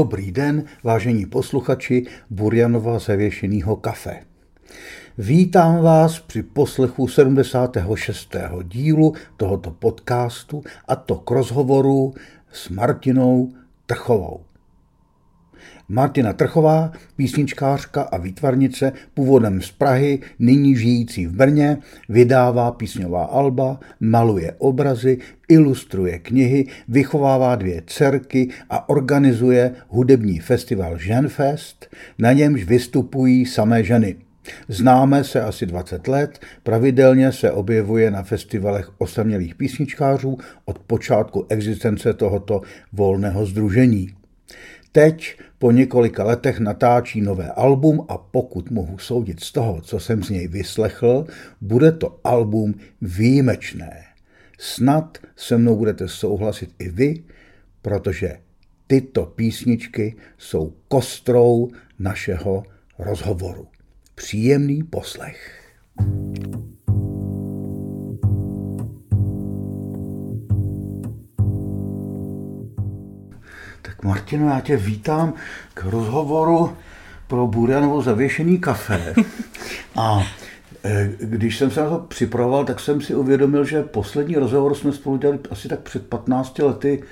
[0.00, 4.24] Dobrý den, vážení posluchači Burjanova zavěšeného kafe.
[5.18, 8.36] Vítám vás při poslechu 76.
[8.62, 12.14] dílu tohoto podcastu a to k rozhovoru
[12.52, 13.52] s Martinou
[13.86, 14.49] Trchovou.
[15.92, 23.80] Martina Trchová, písničkářka a výtvarnice, původem z Prahy, nyní žijící v Brně, vydává písňová alba,
[24.00, 25.18] maluje obrazy,
[25.48, 34.16] ilustruje knihy, vychovává dvě dcerky a organizuje hudební festival Ženfest, na němž vystupují samé ženy.
[34.68, 42.14] Známe se asi 20 let, pravidelně se objevuje na festivalech osamělých písničkářů od počátku existence
[42.14, 44.19] tohoto volného združení.
[44.92, 50.22] Teď po několika letech natáčí nové album a pokud mohu soudit z toho, co jsem
[50.22, 51.26] z něj vyslechl,
[51.60, 54.04] bude to album výjimečné.
[54.58, 57.22] Snad se mnou budete souhlasit i vy,
[57.82, 58.38] protože
[58.86, 61.68] tyto písničky jsou kostrou
[61.98, 62.62] našeho
[62.98, 63.68] rozhovoru.
[64.14, 65.56] Příjemný poslech.
[65.96, 66.59] Tak
[74.04, 75.34] Martino, já tě vítám
[75.74, 76.76] k rozhovoru
[77.26, 79.14] pro Burianovo zavěšený kafe.
[79.96, 80.26] A
[80.84, 84.92] e, když jsem se na to připravoval, tak jsem si uvědomil, že poslední rozhovor jsme
[84.92, 87.02] spolu dělali asi tak před 15 lety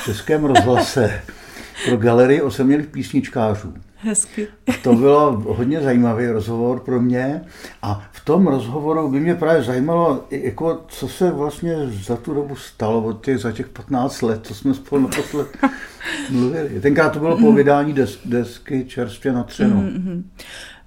[0.00, 1.20] v Českém rozhlase
[1.88, 3.74] pro galerii osamělých písničkářů.
[4.04, 4.48] Hezky.
[4.82, 7.40] To bylo hodně zajímavý rozhovor pro mě
[7.82, 12.56] a v tom rozhovoru by mě právě zajímalo, jako, co se vlastně za tu dobu
[12.56, 15.48] stalo, od těch, za těch 15 let, co jsme spolu naposled
[16.30, 16.80] mluvili.
[16.80, 19.82] Tenkrát to bylo po vydání des, desky čerstvě na třenu.
[19.82, 20.22] Mm-hmm.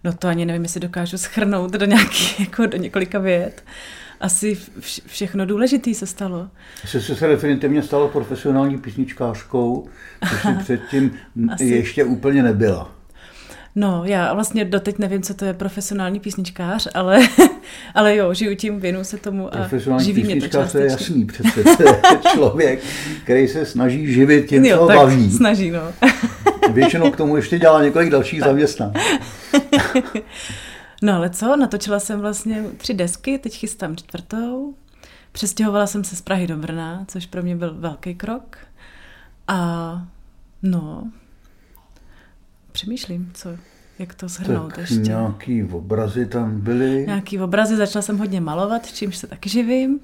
[0.04, 3.64] No to ani nevím, jestli dokážu schrnout do, nějaký, jako do několika vět.
[4.20, 4.58] Asi
[5.06, 6.48] všechno důležité se stalo.
[6.86, 9.88] Jsi se definitivně stalo profesionální písničkářkou,
[10.30, 11.12] což předtím
[11.54, 11.66] Asi.
[11.66, 12.97] ještě úplně nebyla.
[13.80, 17.20] No, já vlastně doteď nevím, co to je profesionální písničkář, ale,
[17.96, 20.80] ale jo, žiju tím, věnu se tomu a profesionální živí mě to částečně.
[20.80, 22.02] to je jasný přece, to je
[22.34, 22.80] člověk,
[23.24, 25.32] který se snaží živit tím, jo, co tak baví.
[25.32, 25.82] snaží, no.
[26.74, 28.94] Většinou k tomu ještě dělá několik dalších zaměstnání.
[31.02, 34.74] no ale co, natočila jsem vlastně tři desky, teď chystám čtvrtou.
[35.32, 38.58] Přestěhovala jsem se z Prahy do Brna, což pro mě byl velký krok.
[39.48, 40.02] A
[40.64, 41.04] no,
[42.78, 43.50] přemýšlím, co,
[44.00, 44.96] jak to shrnout tak ještě.
[44.96, 47.04] nějaký obrazy tam byly.
[47.08, 50.00] Nějaký obrazy, začala jsem hodně malovat, čímž se taky živím.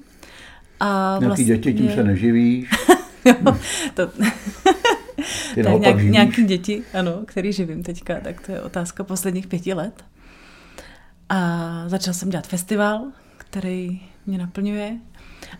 [0.80, 1.44] A nějaký vlastně...
[1.44, 2.70] děti, tím se neživíš.
[3.24, 3.34] jo,
[3.94, 4.06] to...
[5.64, 10.04] tak nějak, nějaký děti, ano, který živím teďka, tak to je otázka posledních pěti let.
[11.28, 13.00] A začala jsem dělat festival,
[13.36, 14.96] který mě naplňuje.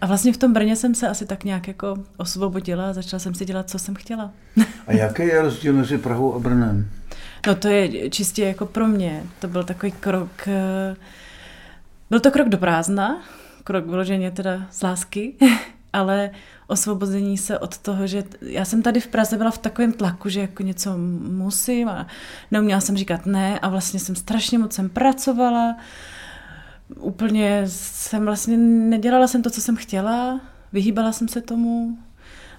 [0.00, 3.34] A vlastně v tom Brně jsem se asi tak nějak jako osvobodila a začala jsem
[3.34, 4.32] si dělat, co jsem chtěla.
[4.86, 6.90] a jaký je rozdíl mezi Prahou a Brnem?
[7.46, 9.26] No to je čistě jako pro mě.
[9.38, 10.96] To byl takový krok, eh,
[12.10, 13.22] byl to krok do prázdna,
[13.64, 15.34] krok vyloženě teda z lásky,
[15.92, 16.30] ale
[16.66, 20.40] osvobození se od toho, že já jsem tady v Praze byla v takovém tlaku, že
[20.40, 22.06] jako něco musím a
[22.50, 25.76] neuměla jsem říkat ne a vlastně jsem strašně moc jsem pracovala,
[26.96, 30.40] úplně jsem vlastně nedělala jsem to, co jsem chtěla,
[30.72, 31.98] vyhýbala jsem se tomu,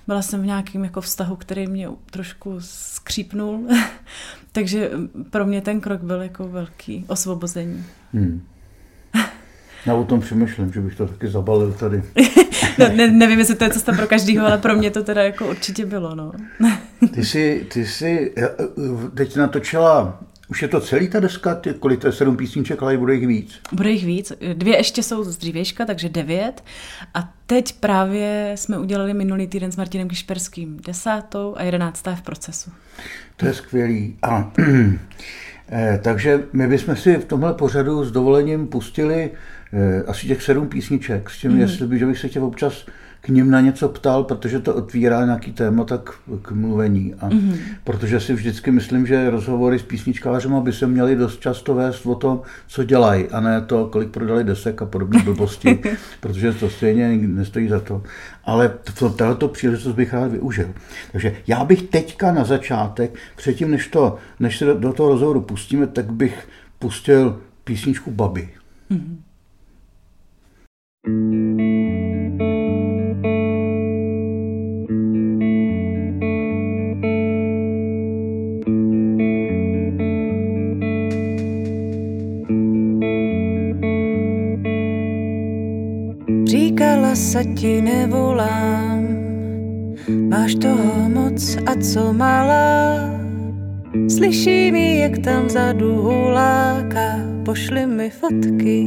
[0.07, 3.67] byla jsem v nějakém jako vztahu, který mě trošku skřípnul,
[4.51, 4.91] takže
[5.29, 7.85] pro mě ten krok byl jako velký osvobození.
[8.13, 8.41] Hmm.
[9.85, 12.03] Já o tom přemýšlím, že bych to taky zabalil tady.
[12.79, 15.49] no, ne, nevím, jestli to je cesta pro každýho, ale pro mě to teda jako
[15.49, 16.15] určitě bylo.
[16.15, 16.31] No.
[17.13, 18.33] ty jsi, ty jsi
[19.15, 22.97] teď natočila už je to celý ta deska, ty, kolik to je sedm písniček, ale
[22.97, 23.59] bude jich víc?
[23.71, 24.33] Bude jich víc.
[24.53, 26.63] Dvě ještě jsou z dřívějška, takže devět.
[27.13, 32.21] A teď právě jsme udělali minulý týden s Martinem Kišperským desátou a jedenáctá je v
[32.21, 32.71] procesu.
[33.37, 34.17] To je skvělý.
[34.21, 34.51] A,
[35.69, 39.31] eh, takže my bychom si v tomhle pořadu s dovolením pustili
[39.73, 41.59] eh, asi těch sedm písniček, s tím, mm.
[41.59, 42.85] jestli by, že bych se tě občas
[43.25, 46.09] k ním na něco ptal, protože to otvírá nějaký téma tak
[46.41, 47.13] k mluvení.
[47.13, 47.57] A mm-hmm.
[47.83, 52.15] protože si vždycky myslím, že rozhovory s písničkářem by se měly dost často vést o
[52.15, 55.79] tom, co dělají, a ne to, kolik prodali desek a podobné blbosti,
[56.19, 58.03] protože to stejně nestojí za to.
[58.43, 60.73] Ale to, tohoto příležitost bych rád využil.
[61.11, 65.41] Takže já bych teďka na začátek, předtím, než, to, než se do, do toho rozhovoru
[65.41, 66.47] pustíme, tak bych
[66.79, 68.49] pustil písničku Babi.
[68.91, 69.25] Mm-hmm.
[87.65, 89.01] Ti nevolám,
[90.29, 93.09] máš toho moc a co malá.
[94.05, 98.77] Slyším ji, jak tam vzadu huláka, pošli mi fotky.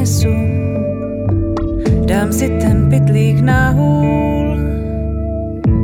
[0.00, 0.32] Vynesu,
[2.04, 4.56] dám si ten pytlík na hůl.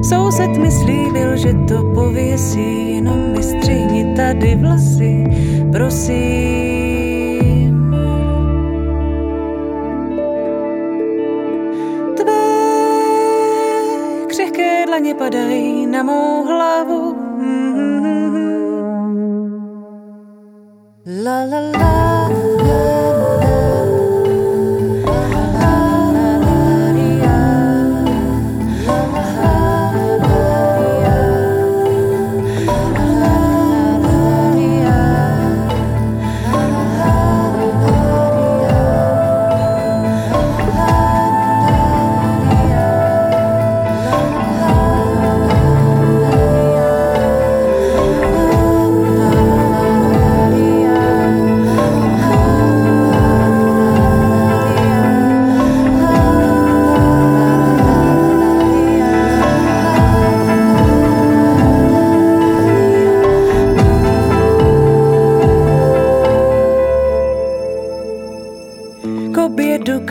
[0.08, 5.24] Soused mi slíbil, že to pověsí, jenom mi střihni tady vlasy,
[5.72, 6.96] prosím.
[12.16, 12.32] Tvé
[14.26, 17.15] křehké dlaně padají na mou hlavu.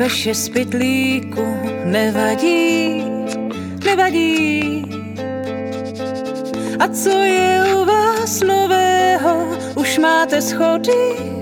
[0.06, 1.46] Kaše z pytlíku
[1.86, 3.04] nevadí,
[3.86, 4.86] nevadí.
[6.80, 11.34] A co je u vás nového, už máte schody?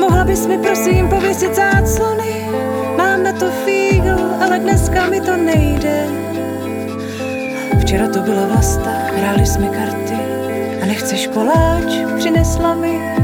[0.00, 2.48] Mohla bys mi prosím pověsit záclony,
[2.96, 6.06] mám na to fígl, ale dneska mi to nejde.
[7.80, 10.20] Včera to byla vlasta, hráli jsme karty
[10.82, 13.19] a nechceš koláč, přinesla mi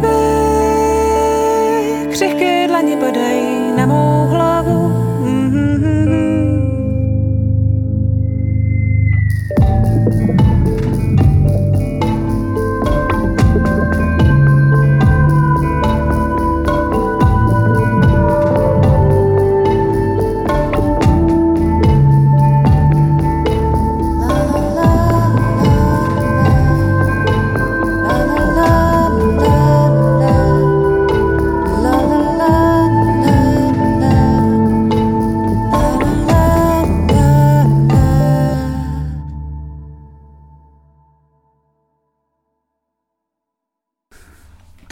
[0.00, 0.39] dlaně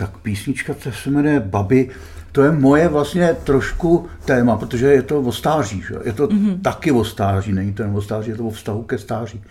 [0.07, 1.91] písnička, co se jmenuje Babi,
[2.33, 5.95] to je moje vlastně trošku téma, protože je to o stáří, že?
[6.05, 6.61] je to mm-hmm.
[6.61, 9.43] taky o stáří, není to jen o stáří, je to o vztahu ke stáří.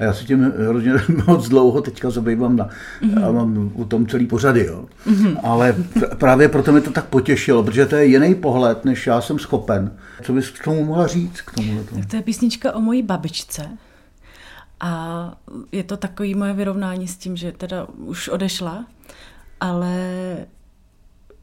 [0.00, 0.92] A já si tím hrozně
[1.26, 2.68] moc dlouho teďka zabývám na,
[3.02, 3.28] mm-hmm.
[3.28, 4.86] a mám u tom celý pořady, jo.
[5.06, 5.40] Mm-hmm.
[5.42, 5.76] Ale
[6.18, 9.92] právě proto mě to tak potěšilo, protože to je jiný pohled, než já jsem schopen.
[10.22, 11.40] Co bys k tomu mohla říct?
[11.40, 13.68] K tomu tak to je písnička o mojí babičce.
[14.80, 15.34] A
[15.72, 18.84] je to takový moje vyrovnání s tím, že teda už odešla
[19.60, 19.96] ale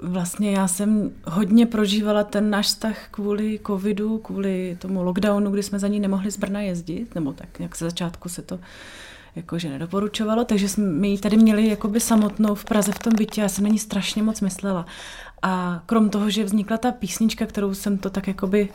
[0.02, 5.80] vlastně já jsem hodně prožívala ten náš vztah kvůli covidu, kvůli tomu lockdownu, kdy jsme
[5.80, 8.60] za ní nemohli z Brna jezdit, nebo tak nějak se začátku se to
[9.36, 13.50] jakože nedoporučovalo, takže jsme ji tady měli jakoby samotnou v Praze v tom bytě, já
[13.50, 14.86] jsem na ní strašně moc myslela.
[15.42, 18.70] A krom toho, že vznikla ta písnička, kterou jsem to tak jakoby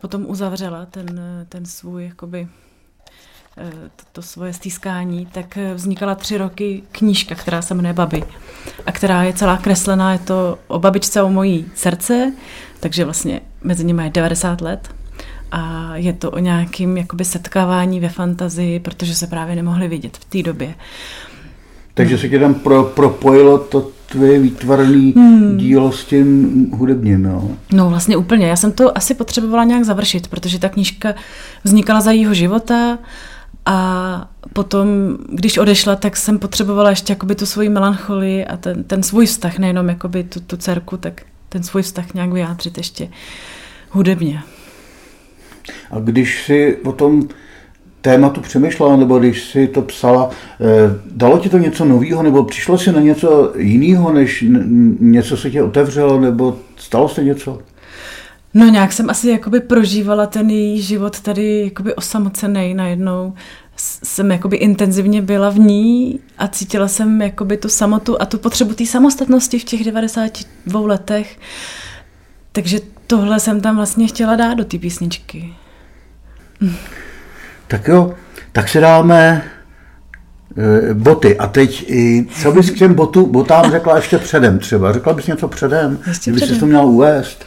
[0.00, 2.48] potom uzavřela, ten, ten svůj jakoby
[3.96, 8.22] to, to svoje stýskání, tak eh, vznikala tři roky knížka, která se jmenuje Babi
[8.86, 12.32] a která je celá kreslená, je to o babičce o mojí srdce,
[12.80, 14.88] takže vlastně mezi nimi je 90 let
[15.52, 20.24] a je to o nějakým jakoby setkávání ve fantazii, protože se právě nemohli vidět v
[20.24, 20.74] té době.
[21.94, 25.56] Takže se tě tam pro, propojilo to tvoje výtvarné hmm.
[25.56, 27.50] dílo s tím hudebním, jo?
[27.72, 28.46] No vlastně úplně.
[28.46, 31.14] Já jsem to asi potřebovala nějak završit, protože ta knížka
[31.64, 32.98] vznikala za jeho života
[33.70, 34.88] a potom,
[35.28, 39.58] když odešla, tak jsem potřebovala ještě jakoby tu svoji melancholii a ten, ten svůj vztah,
[39.58, 43.08] nejenom jakoby tu, tu dcerku, tak ten svůj vztah nějak vyjádřit ještě
[43.90, 44.42] hudebně.
[45.90, 47.28] A když si o tom
[48.00, 52.78] tématu přemýšlela, nebo když si to psala, eh, dalo ti to něco nového, nebo přišlo
[52.78, 54.44] si na něco jiného, než
[55.00, 57.58] něco se tě otevřelo, nebo stalo se něco?
[58.54, 63.34] No nějak jsem asi jakoby prožívala ten její život tady jakoby osamocený najednou.
[64.04, 68.74] Jsem jakoby intenzivně byla v ní a cítila jsem jakoby tu samotu a tu potřebu
[68.74, 71.38] té samostatnosti v těch 92 letech.
[72.52, 75.54] Takže tohle jsem tam vlastně chtěla dát do té písničky.
[77.68, 78.14] Tak jo,
[78.52, 79.44] tak si dáme
[80.90, 81.38] e, boty.
[81.38, 84.92] A teď, i, co bys k těm botu, botám řekla ještě předem třeba?
[84.92, 85.98] Řekla bys něco předem?
[86.06, 87.44] Ještě Kdyby si to měla uvést?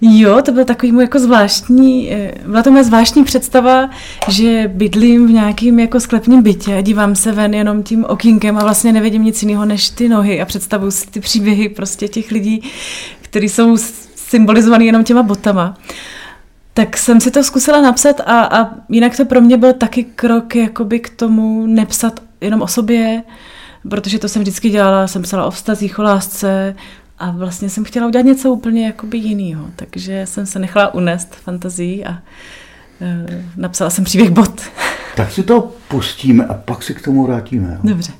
[0.00, 3.90] Jo, to byl takový můj jako zvláštní, e, byla to moje zvláštní představa,
[4.28, 8.62] že bydlím v nějakým jako sklepním bytě a dívám se ven jenom tím okýnkem a
[8.62, 12.62] vlastně nevidím nic jiného než ty nohy a představuji si ty příběhy prostě těch lidí,
[13.22, 13.76] kteří jsou
[14.14, 15.76] symbolizovaný jenom těma botama.
[16.74, 20.56] Tak jsem si to zkusila napsat a, a jinak to pro mě byl taky krok
[20.56, 23.22] jakoby k tomu nepsat jenom o sobě,
[23.90, 26.74] protože to jsem vždycky dělala, jsem psala o vztazích, o lásce
[27.18, 32.04] a vlastně jsem chtěla udělat něco úplně jakoby jinýho, takže jsem se nechala unést fantazí
[32.04, 32.18] a
[33.00, 34.60] e, napsala jsem příběh bot.
[35.16, 37.68] Tak si to pustíme a pak si k tomu vrátíme.
[37.72, 37.78] Jo?
[37.82, 38.12] Dobře.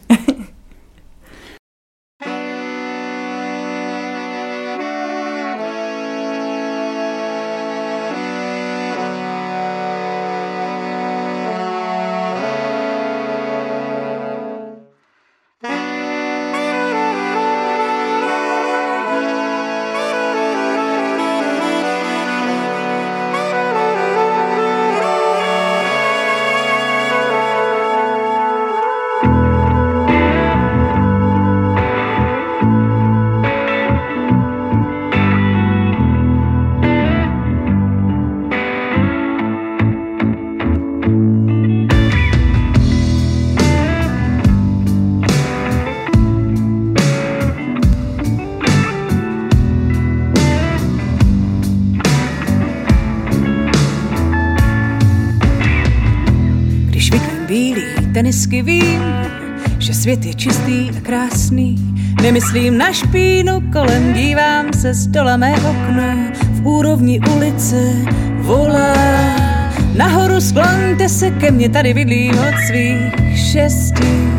[58.46, 59.02] Tenisky vím,
[59.78, 61.76] že svět je čistý a krásný.
[62.22, 66.32] Nemyslím na špínu kolem, dívám se z dola mé okno.
[66.52, 67.92] V úrovni ulice
[68.38, 68.94] volá.
[69.96, 73.14] Nahoru skloňte se ke mně, tady bydlím od svých
[73.50, 74.30] šesti.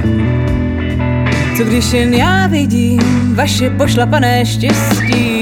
[1.58, 5.37] Co když jen já vidím vaše pošlapané štěstí?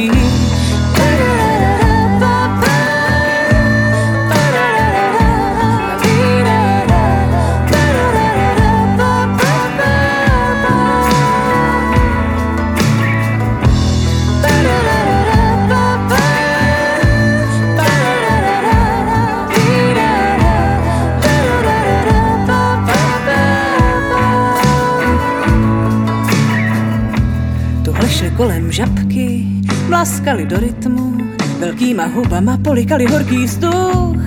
[28.75, 29.48] Žabky
[29.88, 31.15] mlaskali do rytmu,
[31.60, 34.20] velkýma hubama polikali horký vzduch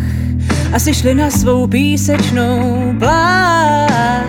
[0.73, 4.25] a si šli na svou písečnou pláž.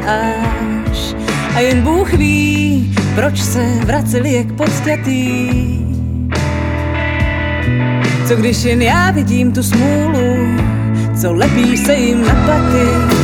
[1.55, 5.49] A jen Bůh ví, proč se vraceli jak podstětý.
[8.27, 10.57] Co když jen já vidím tu smůlu,
[11.21, 13.18] co lepí se jim na paty.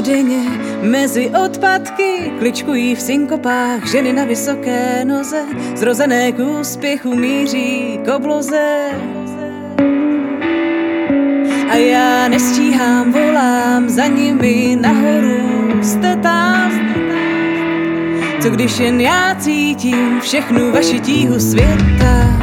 [0.00, 0.50] Denodenně
[0.82, 5.42] mezi odpadky kličkují v synkopách ženy na vysoké noze,
[5.74, 8.90] zrozené k úspěchu míří k obloze.
[11.70, 16.72] A já nestíhám, volám za nimi nahoru, jste tam.
[18.42, 22.39] Co když jen já cítím všechnu vaši tíhu světa,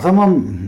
[0.00, 0.58] Já tam mám,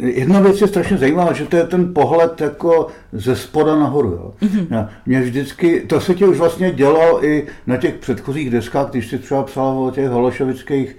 [0.00, 4.08] jedna věc je strašně zajímavá, že to je ten pohled jako ze spoda nahoru.
[4.08, 4.32] Jo.
[4.42, 4.88] Mm-hmm.
[5.06, 9.18] Mě vždycky, to se ti už vlastně dělo i na těch předchozích deskách, když si
[9.18, 10.96] třeba psal o těch hološovických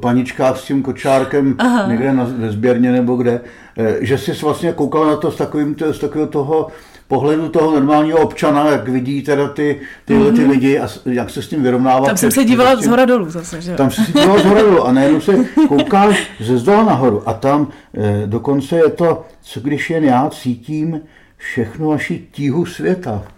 [0.00, 1.86] paničkách s tím kočárkem Aha.
[1.88, 3.40] někde na, ve sběrně nebo kde,
[3.76, 6.68] eh, že jsi vlastně koukal na to z, takovým, z takového toho
[7.08, 10.50] pohledu toho normálního občana, jak vidí teda ty, tyhle ty mhm.
[10.50, 12.06] lidi a jak se s tím vyrovnává.
[12.06, 13.74] Tam jsem se dívala z hora dolů zase, že?
[13.74, 17.68] Tam se dívala z hora dolů a najednou se koukáš ze zdola nahoru a tam
[17.94, 21.00] eh, dokonce je to, co když jen já cítím
[21.36, 23.22] všechnu vaši tíhu světa.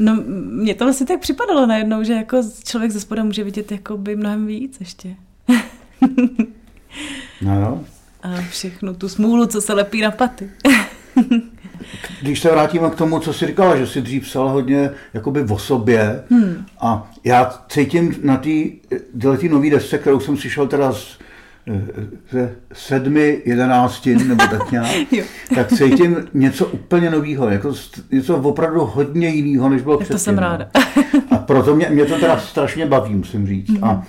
[0.00, 3.96] No, mně to vlastně tak připadalo najednou, že jako člověk ze spoda může vidět jako
[3.96, 5.16] by mnohem víc ještě.
[7.42, 7.84] no jo.
[8.22, 10.50] A všechnu tu smůlu, co se lepí na paty.
[12.22, 15.58] Když se vrátíme k tomu, co jsi říkala, že jsi dřív psala hodně jakoby o
[15.58, 16.64] sobě hmm.
[16.80, 21.18] a já cítím na té nové desce, kterou jsem přišel teda z,
[22.30, 24.96] ze sedmi, jedenácti nebo tak nějak,
[25.54, 27.74] tak cítím něco úplně nového, jako
[28.10, 30.14] něco opravdu hodně jiného, než bylo předtím.
[30.14, 30.40] To jsem no.
[30.40, 30.70] ráda.
[31.30, 33.70] a proto mě, mě to teda strašně baví, musím říct.
[33.70, 33.84] Hmm.
[33.84, 34.02] A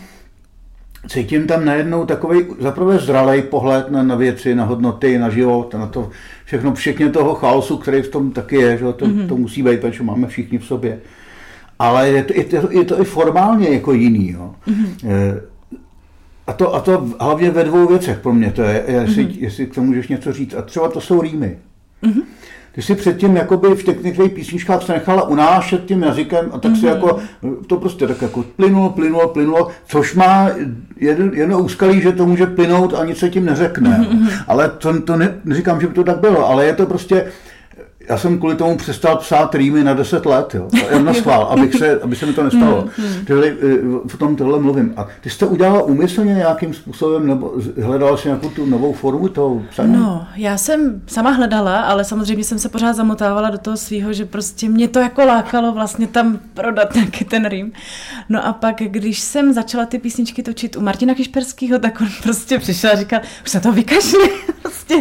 [1.08, 5.88] cítím tam najednou takový zaprvé zralej pohled na, na věci, na hodnoty, na život, na
[5.88, 6.10] to
[6.46, 9.28] všechno, všechny toho chaosu, který v tom taky je, že to, mm-hmm.
[9.28, 11.00] to musí být, protože máme všichni v sobě.
[11.80, 14.32] Ale je to, je to, je to i formálně jako jiný.
[14.32, 14.56] Jo.
[14.68, 15.40] Mm-hmm.
[16.48, 19.38] A to, a to hlavně ve dvou věcech pro mě to je, jestli, mm-hmm.
[19.40, 20.54] jestli k tomu můžeš něco říct.
[20.54, 21.58] A třeba to jsou rýmy.
[22.04, 22.24] Mm-hmm.
[22.80, 26.72] Ty si předtím jakoby v těch některých písničkách se nechala unášet tím jazykem a tak
[26.72, 26.80] mm-hmm.
[26.80, 27.20] si jako,
[27.68, 30.50] to prostě tak jako plynulo, plynulo, plynulo, což má
[30.98, 33.90] jedno, jedno úskalí, že to může plynout a nic se tím neřekne.
[33.90, 34.44] Mm-hmm.
[34.48, 37.26] Ale to, to ne, neříkám, že by to tak bylo, ale je to prostě,
[38.10, 40.68] já jsem kvůli tomu přestal psát rýmy na 10 let, jo.
[40.92, 42.86] Jen na schvál, abych se, aby se mi to nestalo.
[43.28, 44.94] Tyhle, hmm, v tom tohle mluvím.
[44.98, 49.28] A ty jsi to udělala úmyslně nějakým způsobem, nebo hledala jsi nějakou tu novou formu
[49.28, 49.94] toho psaní?
[49.94, 54.26] No, já jsem sama hledala, ale samozřejmě jsem se pořád zamotávala do toho svého, že
[54.26, 57.72] prostě mě to jako lákalo vlastně tam prodat nějaký ten rým.
[58.30, 62.60] No a pak, když jsem začala ty písničky točit u Martina Kišperského, tak on prostě
[62.60, 64.30] přišel a říkal, už se to vykašli,
[64.62, 64.96] prostě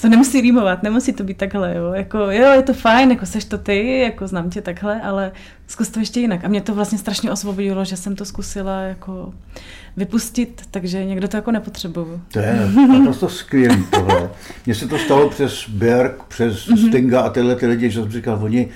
[0.00, 1.92] to nemusí rýmovat, nemusí to být takhle, jo.
[1.92, 5.32] Jako, jo, jo, je to fajn, jako seš to ty, jako znám tě takhle, ale
[5.66, 6.44] zkus to ještě jinak.
[6.44, 9.32] A mě to vlastně strašně osvobodilo, že jsem to zkusila jako
[9.96, 12.20] vypustit, takže někdo to jako nepotřebuju.
[12.32, 14.30] To je naprosto skvělý tohle.
[14.66, 16.88] Mně se to stalo přes Berg, přes mm-hmm.
[16.88, 18.68] Stinga a tyhle ty lidi, že jsem říkal, oni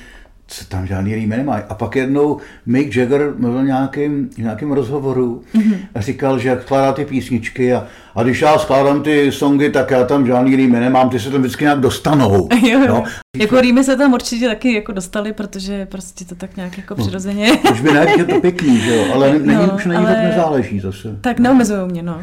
[0.50, 1.62] se tam žádný rýmy nemají.
[1.68, 5.76] A pak jednou Mick Jagger mluvil nějakým, nějakým rozhovoru mm-hmm.
[5.94, 9.90] a říkal, že jak skládá ty písničky a, a když já skládám ty songy, tak
[9.90, 12.48] já tam žádný rýmy nemám, ty se tam vždycky nějak dostanou.
[12.68, 12.80] jo.
[12.88, 13.04] No.
[13.36, 17.04] Jako rýmy se tam určitě taky jako dostali, protože prostě to tak nějak jako no.
[17.04, 17.52] přirozeně.
[17.72, 20.22] Už by ne, je to pěkný, že jo, ale není, no, už není ale...
[20.22, 21.18] nezáleží zase.
[21.20, 22.20] Tak neomezují mě, no.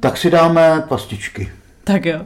[0.00, 1.50] tak si dáme pastičky.
[1.84, 2.20] Tak jo.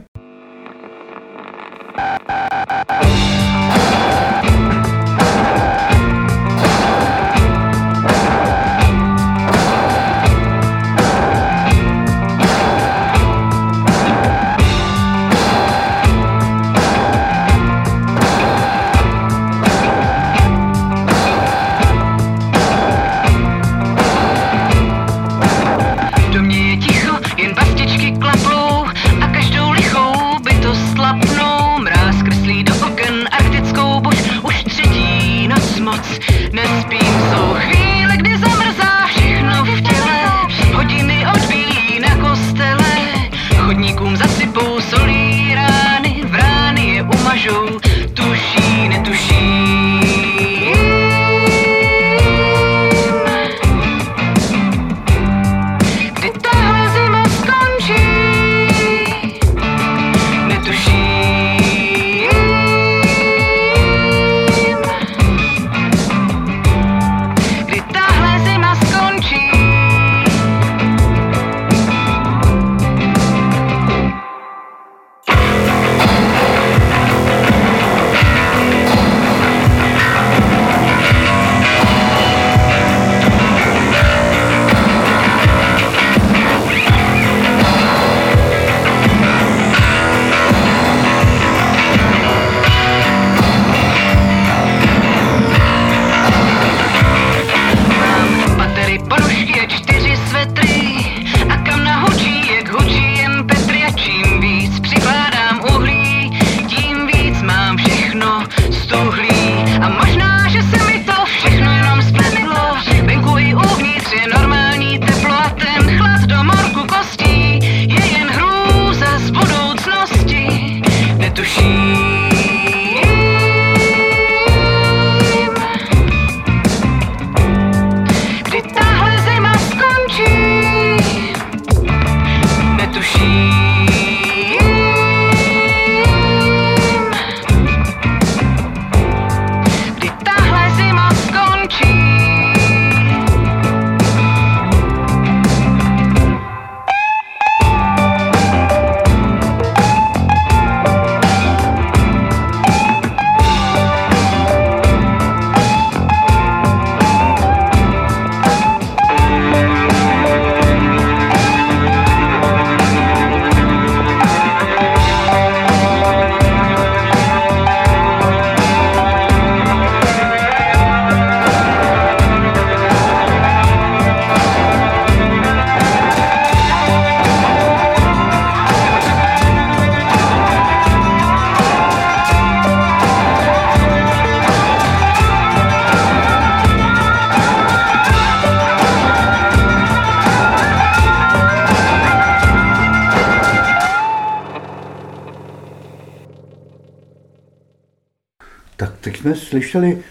[199.49, 200.03] Slyšeli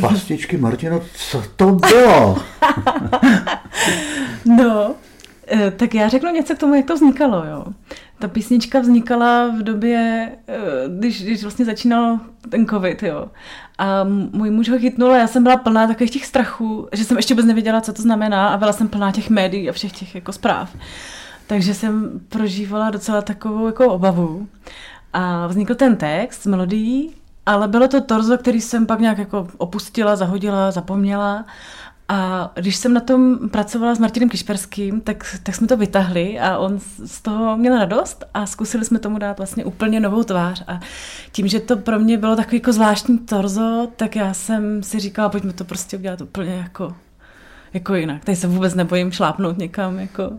[0.00, 2.38] pastičky Martino, co to bylo?
[4.44, 4.94] no,
[5.46, 7.44] eh, tak já řeknu něco k tomu, jak to vznikalo.
[7.44, 7.64] Jo.
[8.18, 10.56] Ta písnička vznikala v době, eh,
[10.98, 13.28] když, když vlastně začínal ten covid, jo.
[13.78, 17.16] A můj muž ho chytnul a já jsem byla plná takových těch strachů, že jsem
[17.16, 20.14] ještě vůbec nevěděla, co to znamená a byla jsem plná těch médií a všech těch
[20.14, 20.76] jako zpráv.
[21.46, 24.48] Takže jsem prožívala docela takovou jako obavu.
[25.12, 27.14] A vznikl ten text s melodií,
[27.48, 31.46] ale bylo to torzo, který jsem pak nějak jako opustila, zahodila, zapomněla.
[32.08, 36.58] A když jsem na tom pracovala s Martinem Kišperským, tak, tak jsme to vytahli a
[36.58, 40.64] on z toho měl radost a zkusili jsme tomu dát vlastně úplně novou tvář.
[40.66, 40.80] A
[41.32, 45.28] tím, že to pro mě bylo takový jako zvláštní torzo, tak já jsem si říkala,
[45.28, 46.94] pojďme to prostě udělat úplně jako,
[47.74, 48.24] jako jinak.
[48.24, 49.98] Tady se vůbec nebojím šlápnout někam.
[49.98, 50.30] Jako.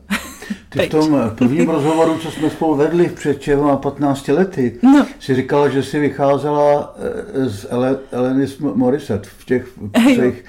[0.69, 5.05] Ty v tom prvním rozhovoru, co jsme spolu vedli před a 15 lety, no.
[5.19, 6.95] si říkala, že si vycházela
[7.33, 7.67] eh, z
[8.11, 9.67] Elenis Morissette v těch
[10.15, 10.43] třech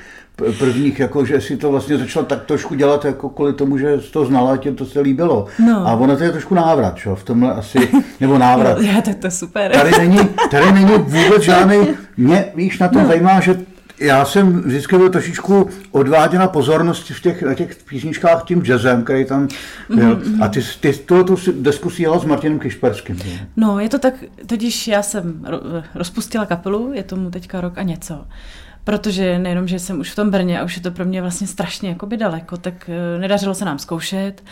[0.59, 4.13] prvních, jako že si to vlastně začala tak trošku dělat, jako kvůli tomu, že jsi
[4.13, 5.47] to znala, tě to se líbilo.
[5.67, 5.89] No.
[5.89, 7.17] A ono to je trošku návrat, čo?
[7.17, 7.89] v tomhle asi,
[8.21, 8.79] nebo návrat.
[8.79, 9.73] No, já, tak to je super.
[9.73, 10.19] Tady není,
[10.51, 11.77] tady není vůbec žádný,
[12.17, 13.09] mě, víš, na tom no.
[13.09, 13.61] zajímá, že
[14.01, 19.25] já jsem vždycky byl trošičku odváděna pozornost v těch, na těch písničkách tím jazzem, který
[19.25, 19.49] tam
[19.89, 20.17] byl.
[20.17, 20.45] Mm-hmm.
[20.45, 23.19] A ty, ty tu desku si jela s Martinem Kišperským.
[23.57, 24.15] No, je to tak,
[24.47, 25.47] totiž já jsem
[25.95, 28.25] rozpustila kapelu, je tomu teďka rok a něco.
[28.85, 31.47] Protože nejenom, že jsem už v tom Brně a už je to pro mě vlastně
[31.47, 34.43] strašně jakoby daleko, tak eh, nedařilo se nám zkoušet,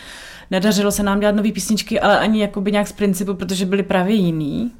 [0.51, 4.15] nedařilo se nám dělat nové písničky, ale ani jakoby nějak z principu, protože byly právě
[4.15, 4.71] jiný.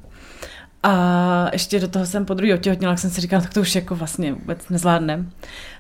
[0.84, 3.76] A ještě do toho jsem po druhý otěhotněla, tak jsem si říkala, tak to už
[3.76, 5.32] jako vlastně vůbec nezvládnem.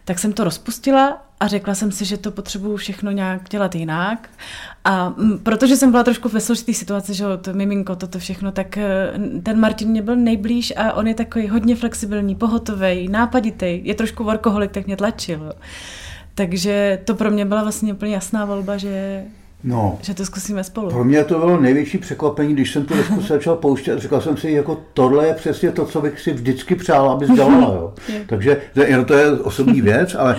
[0.06, 4.30] Tak jsem to rozpustila a řekla jsem si, že to potřebuju všechno nějak dělat jinak.
[4.86, 9.14] A protože jsem byla trošku ve složitý situaci, že to miminko, toto všechno, tak eh,
[9.44, 14.24] ten Martin mě byl nejblíž a on je takový hodně flexibilní, pohotový, nápaditý, je trošku
[14.24, 15.54] workoholik, tak mě tlačil.
[16.36, 19.24] Takže to pro mě byla vlastně úplně jasná volba, že
[19.63, 20.89] No, že to zkusíme spolu.
[20.89, 24.00] Pro mě to bylo největší překvapení, když jsem tu desku začal pouštět.
[24.00, 27.76] Říkal jsem si, jako tohle je přesně to, co bych si vždycky přál, abys dělala.
[27.76, 27.93] Jo.
[28.28, 30.36] Takže to, to je osobní věc, ale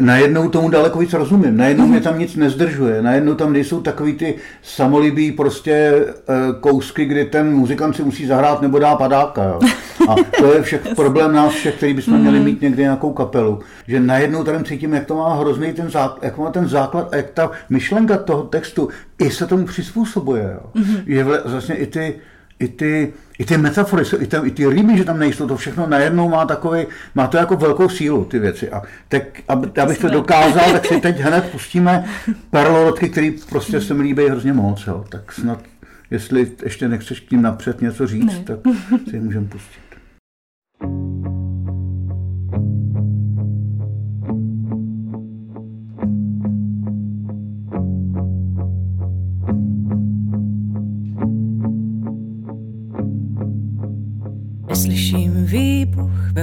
[0.00, 1.56] najednou tomu daleko víc rozumím.
[1.56, 3.02] Najednou mě tam nic nezdržuje.
[3.02, 8.62] Najednou tam nejsou takový ty samolibý prostě eh, kousky, kdy ten muzikant si musí zahrát
[8.62, 9.44] nebo dá padáka.
[9.44, 9.60] Jo.
[10.08, 13.60] A to je všech problém nás všech, který bychom měli mít někdy nějakou kapelu.
[13.86, 17.16] Že najednou tady cítím, jak to má hrozný ten, základ, jak má ten základ a
[17.16, 18.88] jak ta myšlenka toho textu
[19.18, 20.50] i se tomu přizpůsobuje.
[20.54, 20.70] Jo.
[20.74, 21.02] Mm-hmm.
[21.06, 22.14] Je vlastně i ty,
[22.58, 25.86] i ty, i ty metafory, i, ty, i ty rýmy, že tam nejsou, to všechno
[25.86, 28.70] najednou má takový, má to jako velkou sílu, ty věci.
[28.70, 32.04] A tak, aby, abych to dokázal, tak si teď hned pustíme
[32.50, 34.86] perlorodky, které prostě se mi líbí hrozně moc.
[34.86, 35.04] Jo.
[35.08, 35.58] Tak snad,
[36.10, 38.44] jestli ještě nechceš k tím napřed něco říct, ne.
[38.44, 38.58] tak
[39.10, 39.81] si můžeme pustit.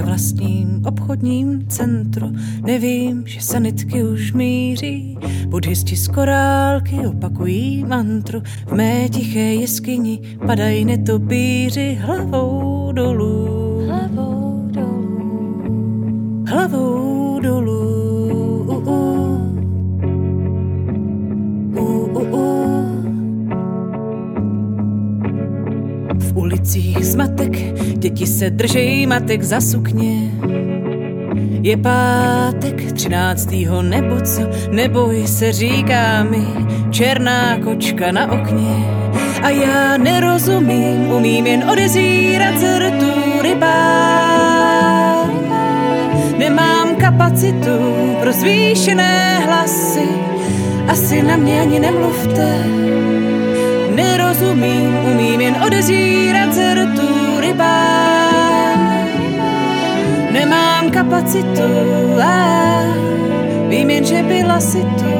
[0.00, 2.32] Ve vlastním obchodním centru,
[2.62, 10.84] nevím, že sanitky už míří, buddhisti z korálky opakují mantru, v mé tiché jeskyni padají
[10.84, 13.59] netopíři hlavou dolů.
[28.40, 30.32] Se držej matek za sukně.
[31.62, 36.46] Je pátek, třináctýho nebo co, neboj se říká mi,
[36.90, 38.84] černá kočka na okně.
[39.42, 45.26] A já nerozumím, umím jen odezírat zrtu rybár.
[46.38, 47.76] Nemám kapacitu
[48.20, 50.08] pro zvýšené hlasy,
[50.88, 52.64] asi na mě ani nemluvte.
[53.94, 58.19] Nerozumím, umím jen odezírat zrtu rybár.
[60.32, 61.62] Nemám kapacitu
[62.22, 62.82] a
[63.68, 65.12] vím jen, že byla si tu.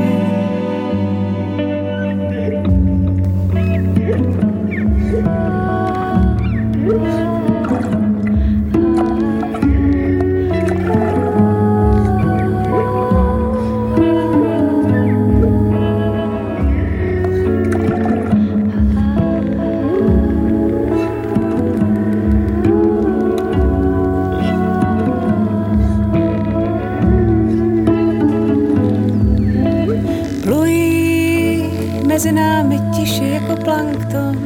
[32.30, 34.36] mezi námi tiše jako plankton.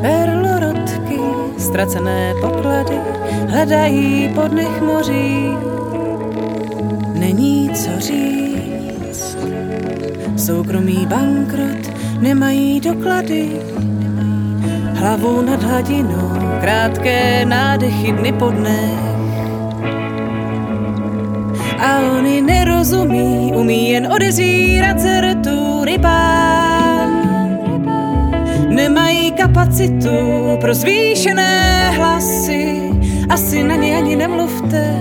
[0.00, 1.20] Perlorodky,
[1.58, 2.98] ztracené poklady,
[3.48, 5.48] hledají pod nech moří.
[7.14, 9.38] Není co říct,
[10.36, 13.60] soukromý bankrot, nemají doklady.
[14.94, 16.30] Hlavu nad hladinou,
[16.60, 18.54] krátké nádechy dny po.
[21.78, 27.10] A oni nerozumí, umí jen odezírat zrtu rybám.
[28.68, 30.10] Nemají kapacitu
[30.60, 32.90] pro zvýšené hlasy,
[33.28, 34.96] asi na ně ani nemluvte.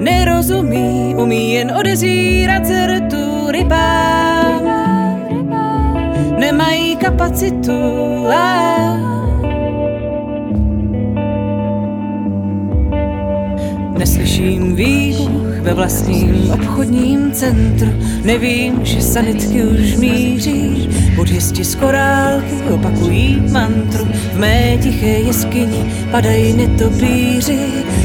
[0.00, 4.62] Nerozumí, umí jen odezírat zrtu rybám.
[6.38, 7.72] Nemají kapacitu
[8.28, 9.15] a
[14.06, 17.92] Neslyším výbuch ve vlastním obchodním centru.
[18.24, 20.88] Nevím, že sanitky už míří.
[21.16, 24.04] Buddhisti z korálky opakují mantru.
[24.32, 27.58] V mé tiché jeskyni padají netopíři.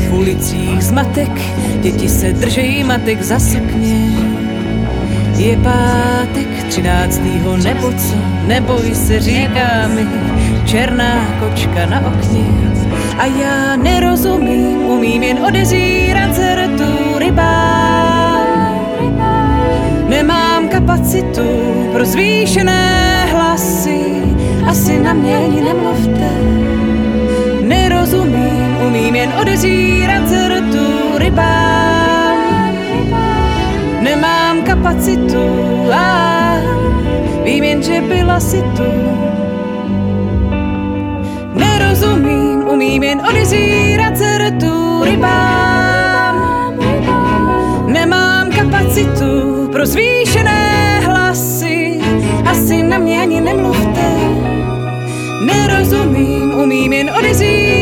[0.09, 1.41] V ulicích zmatek,
[1.81, 4.09] děti se držejí matek za sukně.
[5.37, 8.15] Je pátek, třináctýho nebo co,
[8.47, 10.05] neboj se, říká mi,
[10.65, 12.70] černá kočka na okně.
[13.21, 18.47] A já nerozumím, umím jen odezírat zrtu rybám.
[20.07, 21.45] Nemám kapacitu
[21.93, 24.01] pro zvýšené hlasy,
[24.67, 26.31] asi na mě ani nemluvte.
[27.61, 32.37] Nerozumím, umím jen odezírat zrtu rybám.
[34.01, 35.45] Nemám kapacitu
[35.93, 36.57] a
[37.43, 38.91] vím jen, že byla si tu.
[41.53, 42.40] Nerozumím,
[42.81, 46.35] umím jen odezírat zrtu rybám.
[47.87, 51.99] Nemám kapacitu pro zvýšené hlasy,
[52.45, 54.11] asi na mě ani nemluvte.
[55.45, 57.80] Nerozumím, umím jen odezírat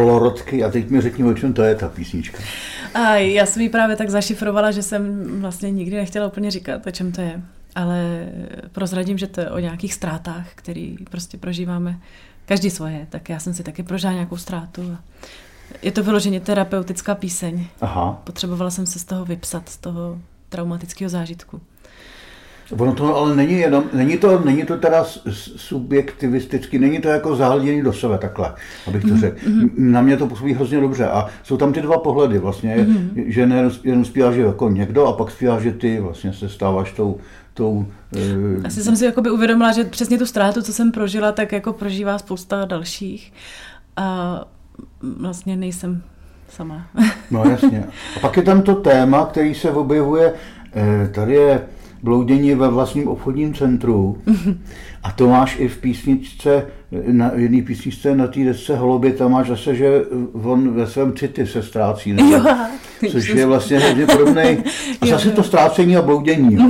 [0.00, 2.38] byly perlorodky a teď mi řekni, o čem to je ta písnička.
[2.94, 6.90] A já jsem ji právě tak zašifrovala, že jsem vlastně nikdy nechtěla úplně říkat, o
[6.90, 7.42] čem to je.
[7.74, 8.26] Ale
[8.72, 11.98] prozradím, že to je o nějakých ztrátách, který prostě prožíváme
[12.46, 13.06] každý svoje.
[13.10, 14.96] Tak já jsem si taky prožila nějakou ztrátu.
[14.98, 14.98] A
[15.82, 17.66] je to vyloženě terapeutická píseň.
[17.80, 18.20] Aha.
[18.24, 21.60] Potřebovala jsem se z toho vypsat, z toho traumatického zážitku.
[22.78, 25.04] Ono to ale není jenom, není to, není to teda
[25.56, 28.54] subjektivisticky, není to jako zahledění do sebe takhle,
[28.86, 29.36] abych to řekl.
[29.46, 29.70] Mm-hmm.
[29.76, 33.24] Na mě to působí hrozně dobře a jsou tam ty dva pohledy vlastně, mm-hmm.
[33.26, 36.92] že nejenom jenom zpíváš že jako někdo a pak zpíváš, že ty vlastně se stáváš
[36.92, 37.18] tou,
[37.54, 41.52] tou eh, Asi jsem si jakoby uvědomila, že přesně tu ztrátu, co jsem prožila, tak
[41.52, 43.32] jako prožívá spousta dalších.
[43.96, 44.40] A
[45.02, 46.02] vlastně nejsem
[46.48, 46.86] sama.
[47.30, 47.84] No jasně.
[48.16, 50.34] A pak je tam to téma, který se objevuje,
[50.74, 51.60] eh, tady je
[52.02, 54.18] bloudění ve vlastním obchodním centru
[55.02, 56.66] a to máš i v písničce,
[57.06, 61.46] na jedné písničce na té desce Holubě, tam máš zase, že on ve svém city
[61.46, 62.44] se ztrácí, nebo, Jo,
[63.10, 64.42] což je vlastně hodně podobný.
[65.00, 65.34] A Jo, zase jo.
[65.34, 66.54] to ztrácení a bloudění.
[66.54, 66.62] Jo.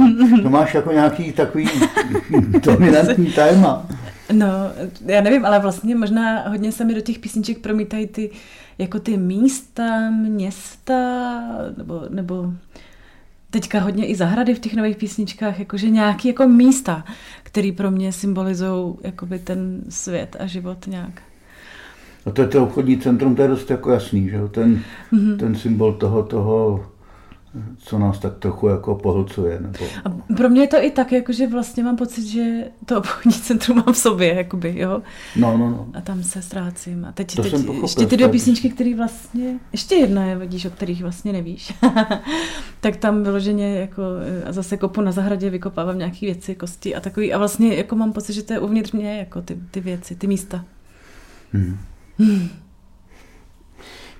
[0.42, 1.68] To máš jako nějaký takový
[2.62, 3.86] dominantní téma.
[4.32, 4.46] No,
[5.06, 8.30] já nevím, ale vlastně možná hodně se mi do těch písniček promítají ty,
[8.78, 10.94] jako ty místa, města,
[11.76, 12.52] nebo, nebo
[13.50, 17.04] teďka hodně i zahrady v těch nových písničkách, jakože nějaký jako místa,
[17.42, 21.22] které pro mě symbolizují jakoby ten svět a život nějak.
[22.26, 24.48] A to je to obchodní centrum, to je dost jako jasný, že jo?
[24.48, 24.82] Ten,
[25.12, 25.36] mm-hmm.
[25.36, 26.86] ten symbol toho, toho,
[27.78, 29.60] co nás tak trochu jako pohlcuje.
[29.60, 29.84] Nebo...
[30.04, 33.76] A pro mě je to i tak, jakože vlastně mám pocit, že to obchodní centrum
[33.76, 35.02] mám v sobě, jakoby, jo.
[35.36, 35.86] No, no, no.
[35.94, 37.04] A tam se ztrácím.
[37.04, 40.36] A teď, To teď jsem pochopil, ještě ty dvě písničky, které vlastně, ještě jedna je,
[40.36, 41.74] vidíš, o kterých vlastně nevíš.
[42.80, 44.02] tak tam vyloženě jako,
[44.42, 47.32] eh, a zase kopu na zahradě, vykopávám nějaké věci, kosti a takový.
[47.32, 50.26] A vlastně jako mám pocit, že to je uvnitř mě, jako ty, ty věci, ty
[50.26, 50.64] místa.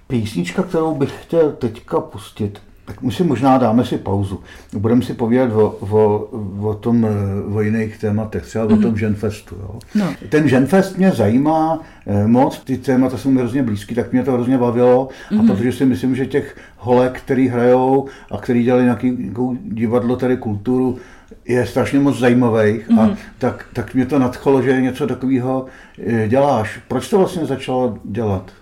[0.06, 2.60] Písnička, kterou bych chtěl teďka pustit,
[2.90, 4.40] tak my si možná dáme si pauzu.
[4.72, 6.28] Budeme si povídat o, o,
[6.68, 8.78] o tom, eh, o jiných tématech, třeba mm-hmm.
[8.78, 9.56] o tom Ženfestu.
[9.62, 9.78] Jo.
[9.94, 10.14] No.
[10.28, 14.32] Ten Ženfest mě zajímá eh, moc, ty témata jsou mi hrozně blízky, tak mě to
[14.32, 15.08] hrozně bavilo.
[15.30, 15.40] Mm-hmm.
[15.40, 20.16] A protože si myslím, že těch holek, který hrajou a který dělali nějaký, nějakou divadlo,
[20.16, 20.98] tady kulturu,
[21.44, 25.66] je strašně moc zajímavých a tak, tak mě to nadchlo, že něco takového
[26.06, 26.80] eh, děláš.
[26.88, 28.52] Proč to vlastně začalo dělat?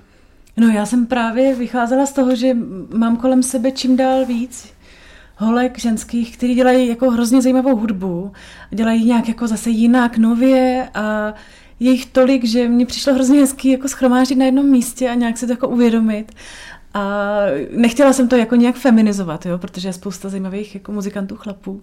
[0.58, 2.56] No já jsem právě vycházela z toho, že
[2.94, 4.78] mám kolem sebe čím dál víc
[5.36, 8.32] holek ženských, který dělají jako hrozně zajímavou hudbu.
[8.70, 11.34] Dělají nějak jako zase jinak, nově a
[11.80, 15.38] je jich tolik, že mně přišlo hrozně hezký jako schromáždit na jednom místě a nějak
[15.38, 16.32] si to jako uvědomit.
[16.94, 17.36] A
[17.70, 21.82] nechtěla jsem to jako nějak feminizovat, jo, protože je spousta zajímavých jako muzikantů chlapů,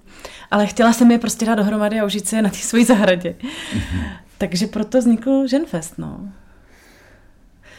[0.51, 3.35] ale chtěla jsem je prostě dát dohromady a užít si je na té své zahradě.
[3.39, 4.03] Mm-hmm.
[4.37, 6.19] Takže proto vznikl Ženfest, no.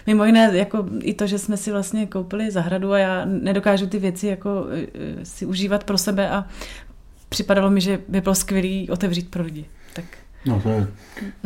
[0.07, 3.99] Mimo jiné, jako i to, že jsme si vlastně koupili zahradu a já nedokážu ty
[3.99, 6.45] věci jako e, e, si užívat pro sebe a
[7.29, 9.65] připadalo mi, že by bylo skvělé otevřít pro lidi.
[9.95, 10.05] Tak
[10.47, 10.87] No to je,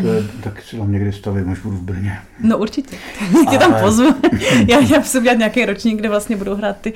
[0.01, 2.19] to je tak si tam někdy stavím, až budu v Brně.
[2.41, 2.97] No určitě.
[3.51, 4.15] Tě tam pozvu.
[4.69, 6.93] já, já musím dělat nějaký ročník, kde vlastně budou hrát ty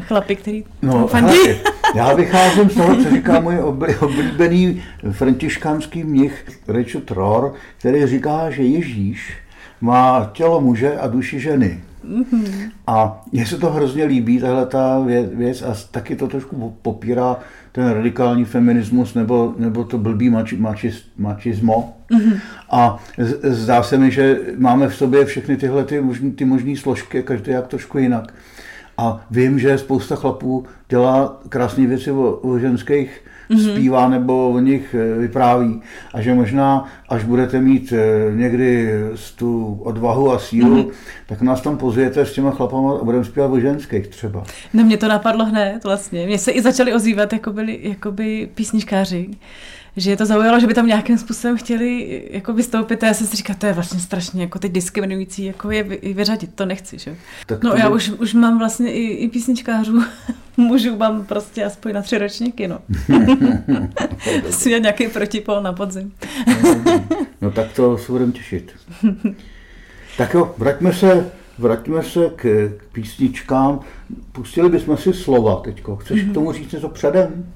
[0.00, 1.36] chlapy, který no, fandí.
[1.94, 3.58] já vycházím z toho, co říká můj
[4.00, 4.82] oblíbený
[5.12, 9.32] františkánský mnich Richard Rohr, který říká, že Ježíš
[9.82, 11.80] má tělo muže a duši ženy.
[12.08, 12.70] Mm-hmm.
[12.86, 15.04] A mně se to hrozně líbí, tahle ta
[15.34, 17.36] věc, a taky to trošku popírá
[17.72, 21.96] ten radikální feminismus nebo, nebo to blbý mači, mačis, mačismo.
[22.10, 22.40] Mm-hmm.
[22.70, 23.04] A
[23.42, 27.52] zdá se mi, že máme v sobě všechny tyhle ty možný, ty možné složky, každý
[27.52, 28.34] jak trošku jinak.
[28.98, 33.20] A vím, že spousta chlapů dělá krásné věci o, o ženských
[33.52, 33.72] mm-hmm.
[33.72, 35.82] zpívá nebo o nich eh, vypráví.
[36.14, 38.90] A že možná, až budete mít eh, někdy
[39.36, 40.92] tu odvahu a sílu, mm-hmm.
[41.26, 44.44] tak nás tam pozujete s těma chlapama a budeme zpívat o ženských třeba.
[44.74, 46.26] No mě to napadlo hned vlastně.
[46.26, 49.30] Mně se i začali ozývat jakoby, jakoby písničkáři,
[49.96, 53.26] že je to zaujalo, že by tam nějakým způsobem chtěli jako vystoupit a já jsem
[53.26, 55.82] si říkala, to je vlastně strašně jako teď diskriminující, jako je
[56.14, 57.16] vyřadit, to nechci, že?
[57.46, 57.94] Tak no já by...
[57.94, 60.02] už, už mám vlastně i, i písničkářů,
[60.56, 62.78] můžu mám prostě aspoň na tři ročníky, no.
[64.64, 66.12] dělat nějaký protipol na podzim.
[67.40, 68.72] no tak to se budeme těšit.
[70.16, 72.42] Tak jo, vraťme se, vraťme se k,
[72.76, 73.80] k písničkám.
[74.32, 75.96] Pustili bychom si slova teďko.
[75.96, 76.22] Chceš mm-hmm.
[76.22, 76.34] k mhm.
[76.34, 77.46] tomu říct něco předem?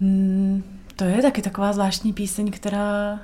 [0.00, 0.62] Mm,
[0.96, 3.20] to je taky taková zvláštní píseň, která...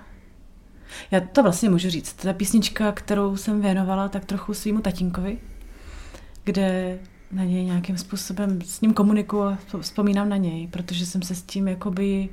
[1.10, 2.12] Já to vlastně můžu říct.
[2.12, 5.38] Ta písnička, kterou jsem věnovala tak trochu svýmu tatínkovi,
[6.44, 6.98] kde
[7.32, 11.42] na něj nějakým způsobem s ním komunikuju a vzpomínám na něj, protože jsem se s
[11.42, 12.28] tím jakoby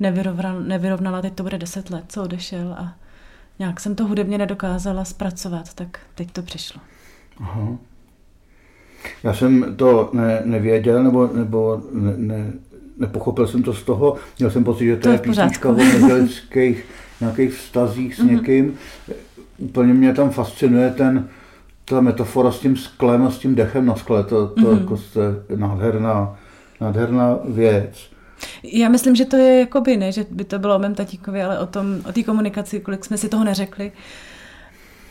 [0.00, 2.96] nevyrovnala, nevyrovnala, teď to bude deset let, co odešel a
[3.58, 6.80] nějak jsem to hudebně nedokázala zpracovat, tak teď to přišlo.
[7.40, 7.68] Aha.
[9.22, 12.52] Já jsem to ne, nevěděl, nebo, nebo ne, ne,
[12.98, 16.84] nepochopil jsem to z toho, měl jsem pocit, že to, to je písnička o mezilidských
[17.20, 18.30] nějakých vztazích s mm-hmm.
[18.30, 18.74] někým.
[19.58, 21.28] Úplně mě tam fascinuje ten,
[21.84, 24.80] ta metafora s tím sklem a s tím dechem na skle, to, to mm-hmm.
[24.80, 24.98] jako
[25.48, 26.38] je nádherná,
[26.80, 28.10] nádherná věc.
[28.62, 31.58] Já myslím, že to je jakoby ne, že by to bylo o mém tatíkovi, ale
[31.58, 33.92] o tom, o té komunikaci, kolik jsme si toho neřekli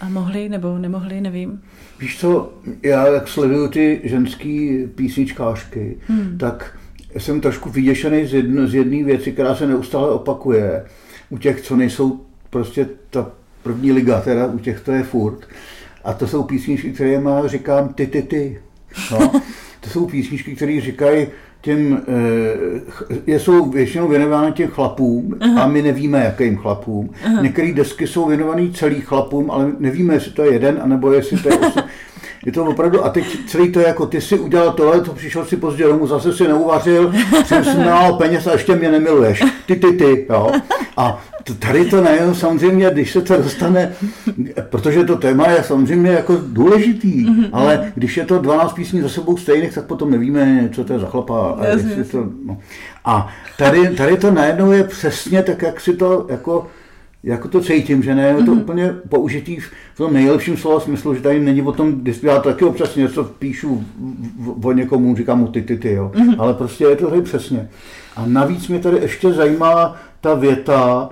[0.01, 1.61] a mohli nebo nemohli, nevím.
[1.99, 2.53] Víš co,
[2.83, 6.37] já jak sleduju ty ženský písničkářky, hmm.
[6.37, 6.77] tak
[7.15, 10.85] jsem trošku vyděšený z, jedno, z jedné věci, která se neustále opakuje.
[11.29, 13.31] U těch, co nejsou prostě ta
[13.63, 15.47] první liga, teda u těch to je furt.
[16.03, 18.61] A to jsou písničky, které má, říkám, ty, ty, ty.
[19.11, 19.41] No.
[19.81, 21.27] To jsou písničky, které říkají
[21.63, 22.01] těm,
[23.27, 25.61] e, jsou většinou věnovány těm chlapům Aha.
[25.61, 27.09] a my nevíme, jakým chlapům.
[27.41, 31.49] Některé desky jsou věnované celým chlapům, ale nevíme, jestli to je jeden, anebo jestli to
[31.49, 31.83] je osm.
[32.45, 35.57] Je to opravdu, a teď celý to jako ty si udělal tohle, to přišel si
[35.57, 37.13] pozdě domů, zase si neuvařil,
[37.45, 39.43] jsem si měl peněz a ještě mě nemiluješ.
[39.65, 40.51] Ty, ty, ty, jo.
[40.97, 41.23] A
[41.59, 43.91] tady to nejenom samozřejmě, když se to dostane,
[44.69, 47.49] protože to téma je samozřejmě jako důležitý, mm-hmm.
[47.51, 50.99] ale když je to 12 písní za sebou stejných, tak potom nevíme, co to je
[50.99, 51.49] za chlapa.
[51.49, 51.65] A,
[52.11, 52.57] to, no.
[53.05, 53.27] a
[53.57, 56.67] tady, tady to najednou je přesně tak, jak si to jako
[57.23, 58.61] jako to cítím, že ne, je to mm-hmm.
[58.61, 62.95] úplně použitý v tom nejlepším slova smyslu, že tady není o tom, já taky občas
[62.95, 63.85] něco píšu
[64.63, 66.11] o někomu, říkám mu ty, ty, ty, jo.
[66.13, 66.35] Mm-hmm.
[66.37, 67.69] ale prostě je to tady přesně.
[68.15, 71.09] A navíc mě tady ještě zajímá ta věta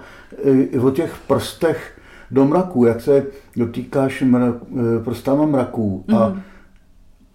[0.82, 2.02] o těch prstech
[2.32, 3.26] do mraku, jak se
[3.56, 6.06] dotýkáš mrak, e, prstama mraků.
[6.08, 6.18] Mm-hmm.
[6.18, 6.42] A, mhm.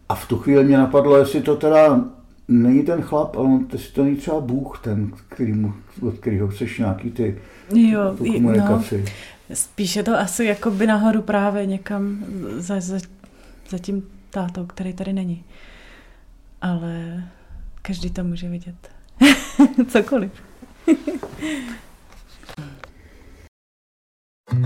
[0.08, 2.04] a v tu chvíli mě napadlo, jestli to teda
[2.48, 6.78] není ten chlap, ale jestli to není třeba Bůh, ten, který mu, od kterého chceš
[6.78, 7.38] nějaký ty
[7.74, 9.04] jo, tu komunikaci.
[9.50, 12.24] No, spíše to asi jako by nahoru právě někam
[12.56, 12.98] za, za,
[13.68, 15.44] za tím tátou, který tady není.
[16.62, 17.24] Ale
[17.82, 18.90] každý to může vidět.
[19.88, 20.32] Cokoliv.
[24.46, 24.58] Všechny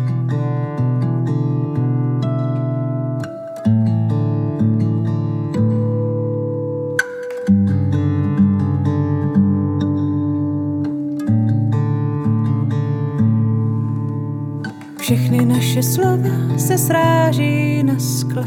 [15.45, 18.45] naše slova se sráží na skle,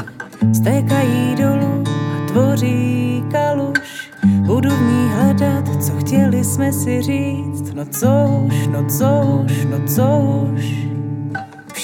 [0.52, 4.10] stékají dolů a tvoří kaluš.
[4.46, 7.74] budu v ní hledat, co chtěli jsme si říct.
[7.74, 10.83] No co už, no co už, no co už.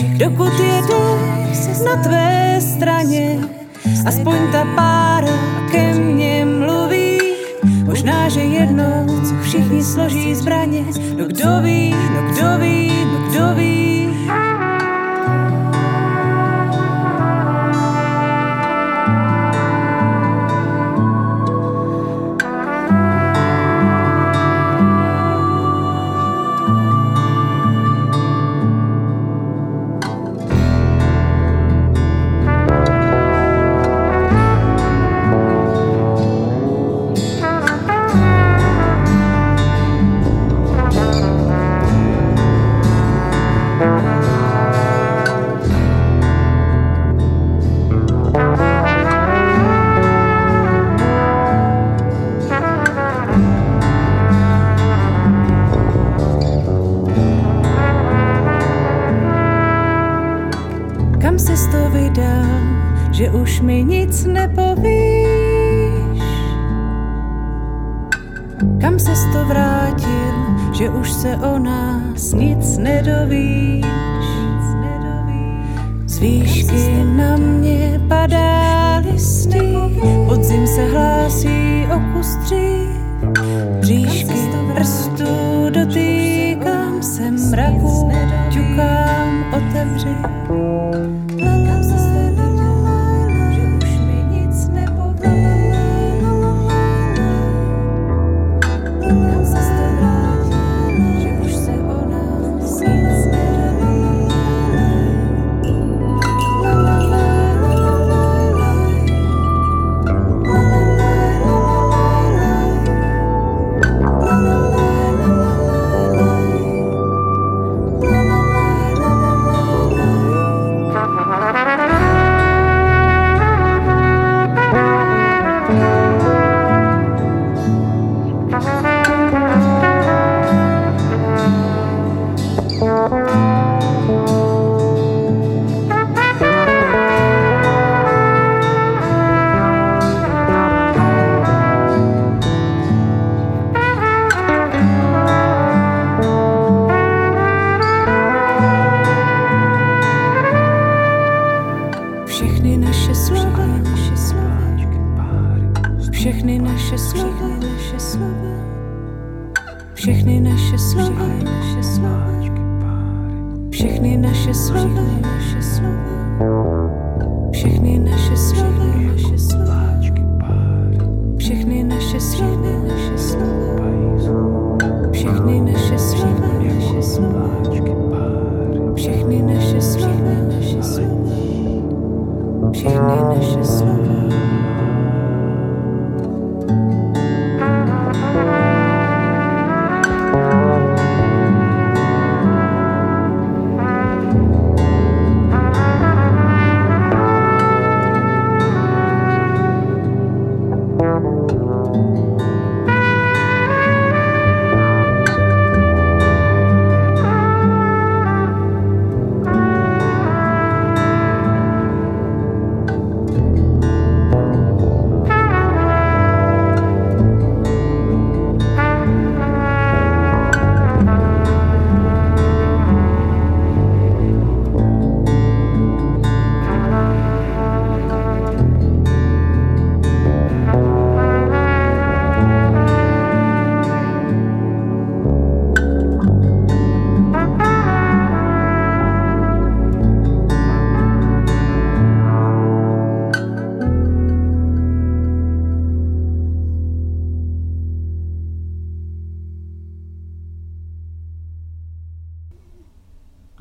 [0.01, 3.39] Dokud jedeš na tvé straně,
[4.07, 5.33] aspoň ta pára
[5.71, 7.19] ke mně mluví.
[7.85, 9.07] Možná, že jednou
[9.43, 10.85] všichni složí zbraně,
[11.19, 14.00] no kdo ví, no kdo ví, no kdo ví.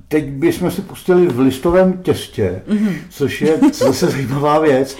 [0.10, 2.94] Teď bychom si pustili v listovém těstě, mm-hmm.
[3.10, 4.98] což je zase zajímavá věc.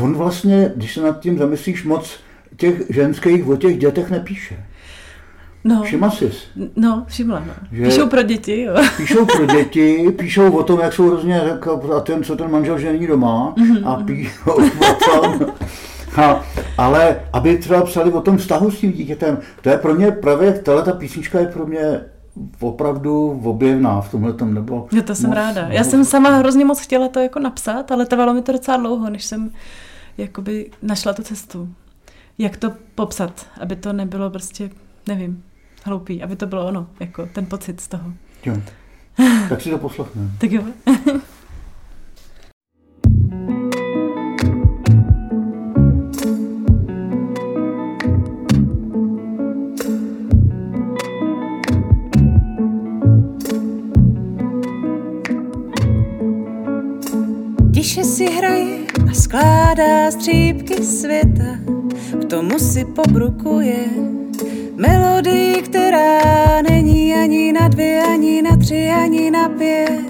[0.00, 2.20] On vlastně, když se nad tím zamyslíš moc,
[2.56, 4.64] těch ženských o těch dětech nepíše.
[5.64, 6.30] No, Všimla jsi?
[6.76, 7.40] No, všimla.
[7.46, 7.52] No.
[7.72, 8.74] Že píšou pro děti, jo.
[8.96, 11.40] Píšou pro děti, píšou o tom, jak jsou hrozně,
[11.96, 13.88] a ten, co ten manžel, že není doma, mm-hmm.
[13.88, 14.52] a píšou
[14.90, 15.46] o tom,
[16.16, 16.44] a,
[16.78, 20.52] ale aby třeba psali o tom vztahu s tím dítětem, to je pro mě právě,
[20.52, 22.00] tahle ta písnička je pro mě
[22.60, 24.88] opravdu objevná v tomhle tom, nebo...
[24.92, 25.66] Já to jsem moc, ráda.
[25.68, 29.10] Já jsem sama hrozně moc chtěla to jako napsat, ale trvalo mi to docela dlouho,
[29.10, 29.50] než jsem
[30.18, 31.68] jakoby našla tu cestu.
[32.38, 34.70] jak to popsat, aby to nebylo prostě,
[35.08, 35.42] nevím,
[35.84, 38.12] hloupý, aby to bylo ono, jako ten pocit z toho.
[38.46, 38.56] Jo.
[39.48, 40.30] Tak si to poslechneme.
[40.38, 40.62] Tak jo.
[58.20, 58.78] Si hraje
[59.10, 61.56] a skládá střípky světa,
[62.20, 63.76] k tomu si pobrukuje
[64.76, 70.00] melodii, která není ani na dvě, ani na tři, ani na pět.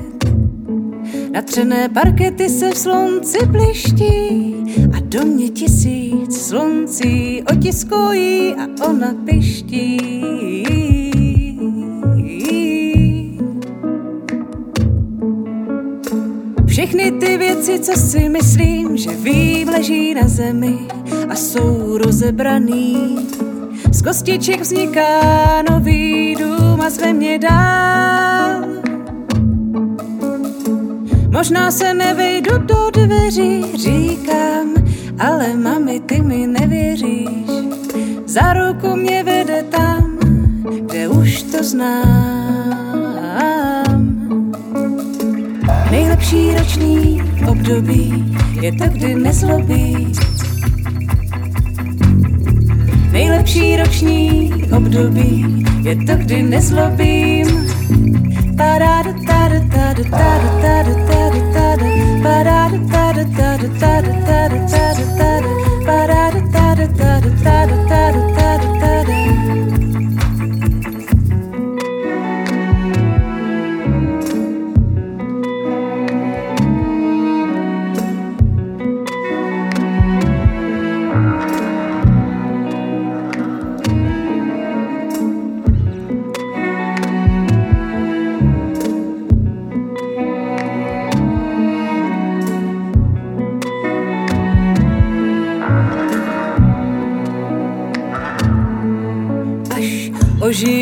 [1.32, 4.54] Natřené parkety se v slunci bliští
[4.96, 10.99] a do mě tisíc sluncí otiskují a ona piští.
[16.90, 20.78] Všechny ty věci, co si myslím, že vím, leží na zemi
[21.28, 23.16] a jsou rozebraný.
[23.92, 28.64] Z kostiček vzniká nový dům a zve mě dál.
[31.32, 34.74] Možná se nevejdu do dveří, říkám,
[35.18, 37.50] ale mami, ty mi nevěříš.
[38.26, 40.18] Za ruku mě vede tam,
[40.86, 42.39] kde už to znám.
[46.32, 50.12] Nejlepší roční období je to, kdy nezlobí.
[53.12, 57.46] Nejlepší roční období je to, kdy nezlobím.
[58.56, 59.00] Tada,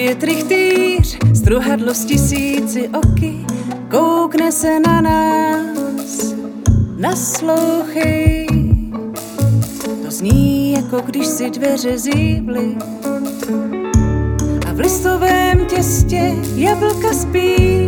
[0.08, 3.46] ožije trichtýř, struhadlo s tisíci oky,
[3.90, 6.34] koukne se na nás,
[6.96, 8.46] naslouchej.
[10.02, 12.76] To zní, jako když si dveře zíbly
[14.68, 17.87] a v listovém těstě jablka spí.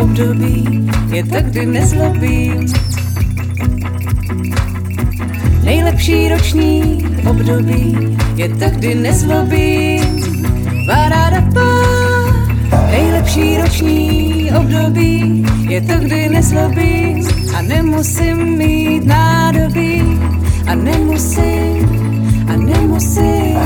[0.00, 2.66] Období je to, kdy nezlobím.
[5.64, 10.20] Nejlepší roční období je to, kdy nezlobím.
[10.88, 11.70] Vararapa.
[12.90, 20.02] Nejlepší roční období je to, kdy nezlobím a nemusím mít nádobí
[20.66, 21.88] a nemusím
[22.48, 23.56] a nemusím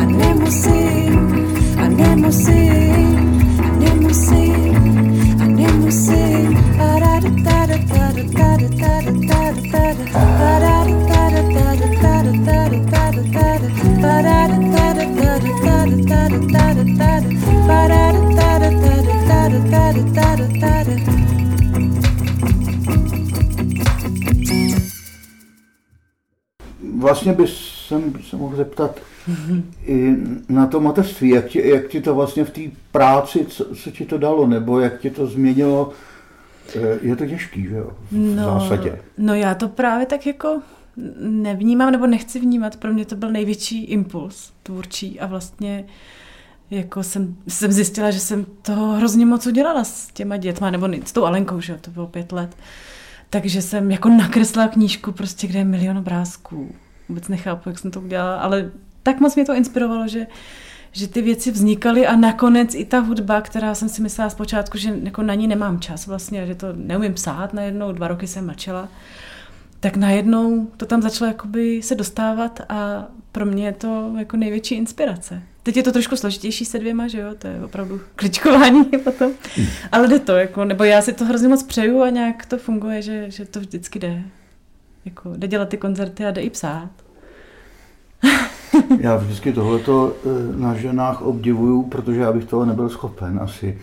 [0.00, 1.46] a nemusím
[1.78, 4.45] a nemusím a nemusím
[26.98, 29.00] Vlastně by jsem se mohl zeptat
[29.86, 30.14] i
[30.48, 32.60] na to mateřství, jak ti, jak ti to vlastně v té
[32.92, 35.92] práci, co, co ti to dalo, nebo jak ti to změnilo.
[36.76, 38.98] Eh, Je to těžký, že jo, v zásadě.
[39.18, 40.60] No já to právě tak jako
[41.20, 42.76] nevnímám, nebo nechci vnímat.
[42.76, 45.84] Pro mě to byl největší impuls tvůrčí a vlastně
[46.70, 51.12] jako jsem, jsem zjistila, že jsem toho hrozně moc udělala s těma dětma, nebo s
[51.12, 52.56] tou Alenkou, že jo, to bylo pět let.
[53.30, 56.74] Takže jsem jako nakreslila knížku, prostě, kde je milion obrázků.
[57.08, 58.70] Vůbec nechápu, jak jsem to udělala, ale
[59.02, 60.26] tak moc mě to inspirovalo, že,
[60.92, 64.94] že ty věci vznikaly a nakonec i ta hudba, která jsem si myslela zpočátku, že
[65.02, 68.88] jako na ní nemám čas vlastně, že to neumím psát, najednou dva roky jsem mlčela,
[69.80, 74.74] tak najednou to tam začalo jakoby se dostávat a pro mě je to jako největší
[74.74, 75.42] inspirace.
[75.66, 79.32] Teď je to trošku složitější se dvěma, že jo, to je opravdu kličkování potom,
[79.92, 83.02] ale jde to, jako, nebo já si to hrozně moc přeju a nějak to funguje,
[83.02, 84.22] že, že to vždycky jde.
[85.04, 86.90] Jako, jde dělat ty koncerty a jde i psát.
[89.00, 93.78] Já vždycky tohleto eh, na ženách obdivuju, protože já bych toho nebyl schopen asi.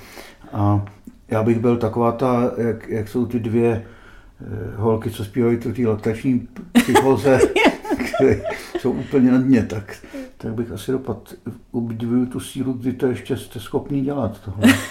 [0.54, 0.86] A
[1.28, 5.74] já bych byl taková ta, jak, jak jsou ty dvě eh, holky, co zpívají tu
[5.74, 7.40] té laktační psychoze,
[7.98, 8.42] které
[8.80, 9.96] jsou úplně na dně, tak,
[10.44, 11.34] tak bych asi dopad.
[11.72, 14.42] Obdivuju tu sílu, kdy to ještě jste schopný dělat.
[14.46, 14.74] Tohle.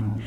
[0.00, 0.18] No.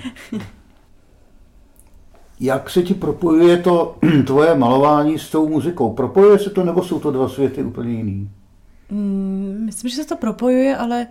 [2.39, 5.93] Jak se ti propojuje to tvoje malování s tou muzikou?
[5.93, 8.29] Propojuje se to, nebo jsou to dva světy úplně jiný?
[8.89, 11.07] Mm, myslím, že se to propojuje, ale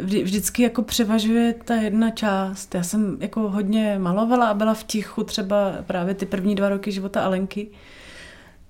[0.00, 2.74] vždy, vždycky jako převažuje ta jedna část.
[2.74, 6.92] Já jsem jako hodně malovala a byla v tichu třeba právě ty první dva roky
[6.92, 7.68] života Alenky.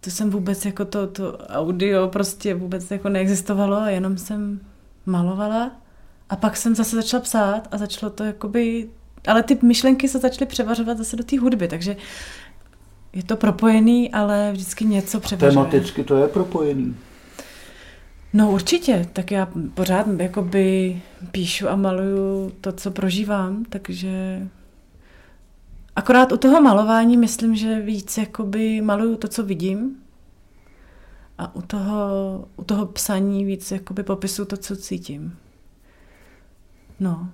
[0.07, 4.61] To jsem vůbec jako to, to audio prostě vůbec jako neexistovalo a jenom jsem
[5.07, 5.73] malovala.
[6.29, 8.89] A pak jsem zase začala psát a začalo to jakoby...
[9.27, 11.97] Ale ty myšlenky se začaly převažovat zase do té hudby, takže
[13.13, 15.53] je to propojený, ale vždycky něco převažuje.
[15.53, 16.97] Tematicky to je propojený.
[18.33, 24.43] No určitě, tak já pořád jakoby píšu a maluju to, co prožívám, takže
[25.97, 29.97] akorát u toho malování myslím, že víc jakoby maluju to, co vidím
[31.39, 35.39] a u toho, u toho psaní víc jakoby popisu to, co cítím.
[37.01, 37.29] No.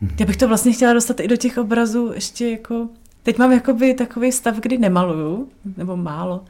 [0.00, 0.16] Mhm.
[0.20, 2.88] Já bych to vlastně chtěla dostat i do těch obrazů ještě jako...
[3.22, 6.44] Teď mám jakoby takový stav, kdy nemaluju, nebo málo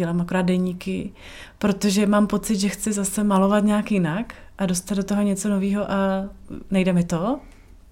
[0.00, 1.12] dělám akorát deníky,
[1.58, 5.90] protože mám pocit, že chci zase malovat nějak jinak a dostat do toho něco nového
[5.90, 6.28] a
[6.70, 7.40] nejde mi to,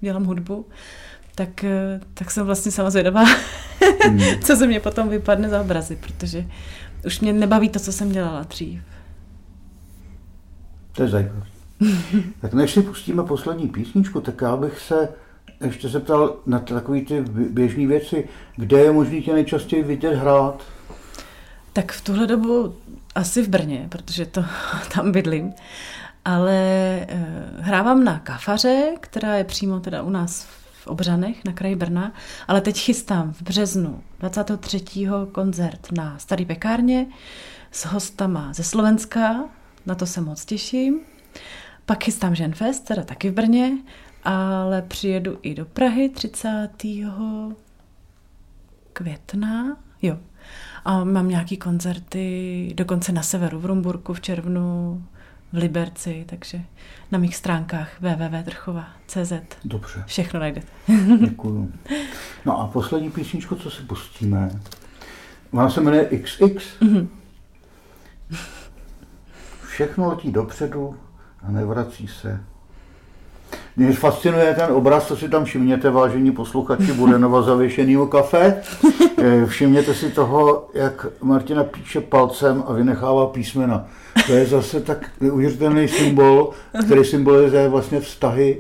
[0.01, 0.67] dělám hudbu,
[1.39, 3.25] tak, eh, tak jsem vlastně sama zvědavá,
[4.05, 4.21] hmm.
[4.45, 6.47] co se mě potom vypadne za obrazy, protože
[7.07, 8.81] už mě nebaví to, co jsem dělala dřív.
[10.93, 11.47] To je zajímavé.
[12.41, 15.09] tak než si pustíme poslední písničku, tak já bych se
[15.65, 17.21] ještě zeptal na takové ty
[17.51, 20.63] běžné věci, kde je možné tě nejčastěji vidět hrát?
[21.73, 22.75] Tak v tuhle dobu
[23.15, 24.45] asi v Brně, protože to
[24.95, 25.53] tam bydlím.
[26.25, 27.07] Ale e,
[27.59, 32.13] hrávám na kafaře, která je přímo teda u nás v Obřanech na kraji Brna,
[32.49, 34.85] ale teď chystám v březnu 23.
[35.33, 37.07] koncert na Starý pekárně
[37.71, 39.45] s hostama ze Slovenska,
[39.87, 41.01] na to se moc těším.
[41.87, 43.79] Pak chystám Ženfest, teda taky v Brně,
[44.25, 46.69] ale přijedu i do Prahy 30.
[48.93, 50.19] května, jo,
[50.85, 55.05] a mám nějaký koncerty dokonce na severu, v Rumburku v červnu,
[55.53, 56.61] v Liberci, takže
[57.13, 59.33] na mých stránkách www.trchova.cz
[59.65, 60.05] Dobře.
[60.07, 60.67] Všechno najdete.
[61.21, 61.73] Děkuju.
[62.45, 64.51] No a poslední písničku, co si pustíme,
[65.51, 66.41] ona se jmenuje XX.
[66.41, 67.09] Mm-hmm.
[69.67, 70.97] Všechno letí dopředu
[71.43, 72.45] a nevrací se.
[73.79, 78.63] Mě fascinuje ten obraz, co si tam všimněte, vážení posluchači Budenova zavěšenýho kafe.
[79.21, 83.89] Eh, všimněte si toho, jak Martina píše palcem a vynechává písmena.
[84.27, 86.51] To je zase tak neuvěřitelný symbol,
[86.85, 88.59] který symbolizuje vlastně vztahy,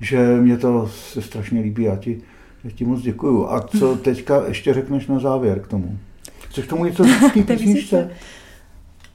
[0.00, 1.82] že mě to se strašně líbí.
[1.82, 2.22] Já ti,
[2.64, 3.48] já ti moc děkuju.
[3.48, 5.98] A co teďka ještě řekneš na závěr k tomu?
[6.48, 8.10] Chceš k tomu něco říct písničce?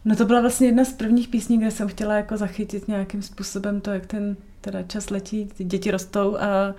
[0.06, 3.82] No to byla vlastně jedna z prvních písní, kde jsem chtěla jako zachytit nějakým způsobem
[3.82, 6.76] to, jak ten teda čas letí, ty děti rostou a,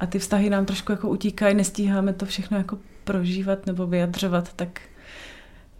[0.00, 4.80] a ty vztahy nám trošku jako utíkají, nestíháme to všechno jako prožívat nebo vyjadřovat, tak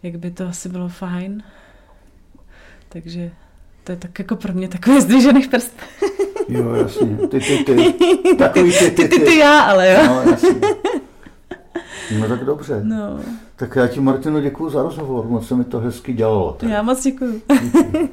[0.03, 1.43] jak by to asi bylo fajn.
[2.89, 3.31] Takže
[3.83, 5.73] to je tak jako pro mě takový zdvižený prst.
[6.49, 7.17] Jo, jasně.
[7.27, 7.93] Ty, ty, ty.
[8.37, 9.99] Takový ty, ty, ty, ty, ty já, ale jo.
[10.07, 10.49] No, jasně.
[12.19, 12.81] No tak dobře.
[12.83, 13.19] No.
[13.55, 15.25] Tak já ti, Martino, děkuji za rozhovor.
[15.27, 16.53] Moc se mi to hezky dělalo.
[16.59, 16.69] Tak.
[16.69, 17.41] Já moc děkuji.
[17.47, 18.09] obzoru,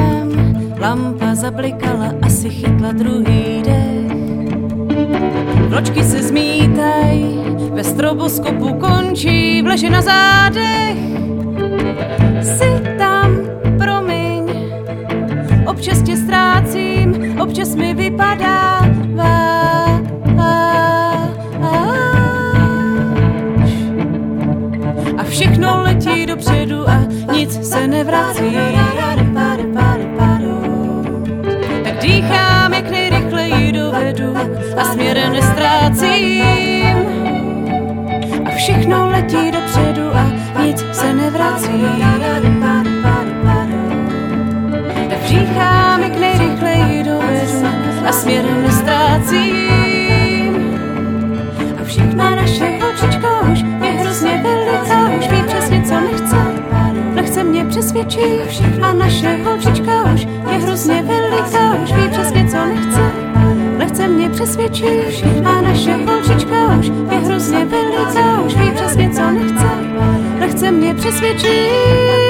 [0.00, 0.74] domem.
[0.78, 4.12] Lampa zablikala, asi chytla druhý dech.
[5.68, 7.24] Vločky se zmítaj,
[7.72, 10.96] ve stroboskopu končí, vleže na zádech.
[12.42, 13.36] Jsi tam,
[13.78, 14.44] promiň,
[15.66, 18.80] občas tě ztrácím, občas mi vypadá
[25.30, 26.98] všechno letí dopředu a
[27.32, 28.89] nic se nevrací.
[34.00, 34.36] Dovedu
[34.76, 36.96] a směrem nestrácím.
[38.46, 40.32] A všechno letí dopředu a
[40.64, 41.84] nic se nevrací.
[45.08, 47.66] Tak dýchám, jak nejrychleji dovedu
[48.06, 49.56] a směrem nestrácím.
[51.80, 56.36] A všechna naše holčička už je hrozně veliká, už ví přesně, co nechce.
[57.14, 63.19] Nechce mě přesvědčit a naše holčička už je hrozně veliká, už ví přesně, co nechce.
[64.00, 69.66] Nechce mě přesvědčit a naše holčička už je hrozně veliká, už ví přesně, co nechce.
[70.38, 72.29] Nechce mě Tak,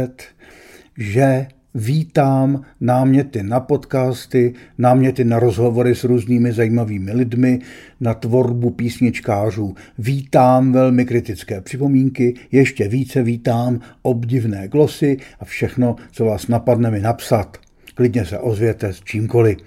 [0.98, 7.58] že vítám náměty na podcasty, náměty na rozhovory s různými zajímavými lidmi,
[8.00, 9.74] na tvorbu písničkářů.
[9.98, 17.00] Vítám velmi kritické připomínky, ještě více vítám obdivné glosy a všechno, co vás napadne mi
[17.00, 17.56] napsat.
[17.94, 19.58] Klidně se ozvěte s čímkoliv.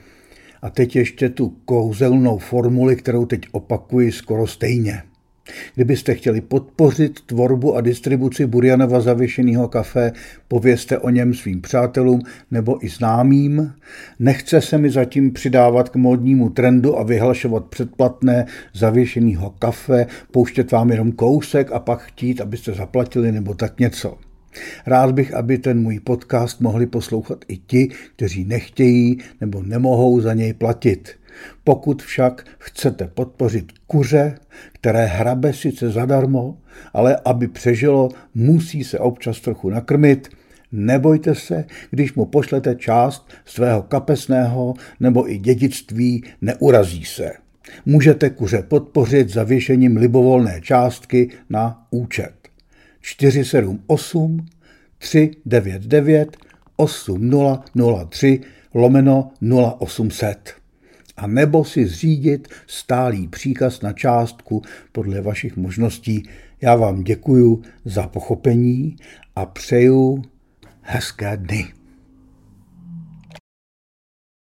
[0.62, 5.04] A teď ještě tu kouzelnou formuli, kterou teď opakuji skoro stejně.
[5.76, 10.12] Kdybyste chtěli podpořit tvorbu a distribuci Burjanova zavěšeného kafe,
[10.48, 12.22] povězte o něm svým přátelům
[12.52, 13.74] nebo i známým.
[14.20, 20.90] Nechce se mi zatím přidávat k módnímu trendu a vyhlašovat předplatné zavěšeného kafe, pouštět vám
[20.90, 24.18] jenom kousek a pak chtít, abyste zaplatili nebo tak něco.
[24.86, 30.34] Rád bych, aby ten můj podcast mohli poslouchat i ti, kteří nechtějí nebo nemohou za
[30.34, 31.10] něj platit.
[31.64, 34.36] Pokud však chcete podpořit kuře,
[34.74, 36.58] které hrabe sice zadarmo,
[36.94, 40.30] ale aby přežilo, musí se občas trochu nakrmit,
[40.72, 47.32] nebojte se, když mu pošlete část svého kapesného nebo i dědictví, neurazí se.
[47.86, 52.34] Můžete kuře podpořit zavěšením libovolné částky na účet
[53.02, 54.46] 478
[54.98, 56.38] 399
[56.76, 58.40] 8003
[58.74, 59.32] lomeno
[59.80, 60.61] 0800
[61.18, 66.24] a nebo si zřídit stálý příkaz na částku podle vašich možností.
[66.62, 68.96] Já vám děkuju za pochopení
[69.36, 70.24] a přeju
[70.82, 71.81] hezké dny.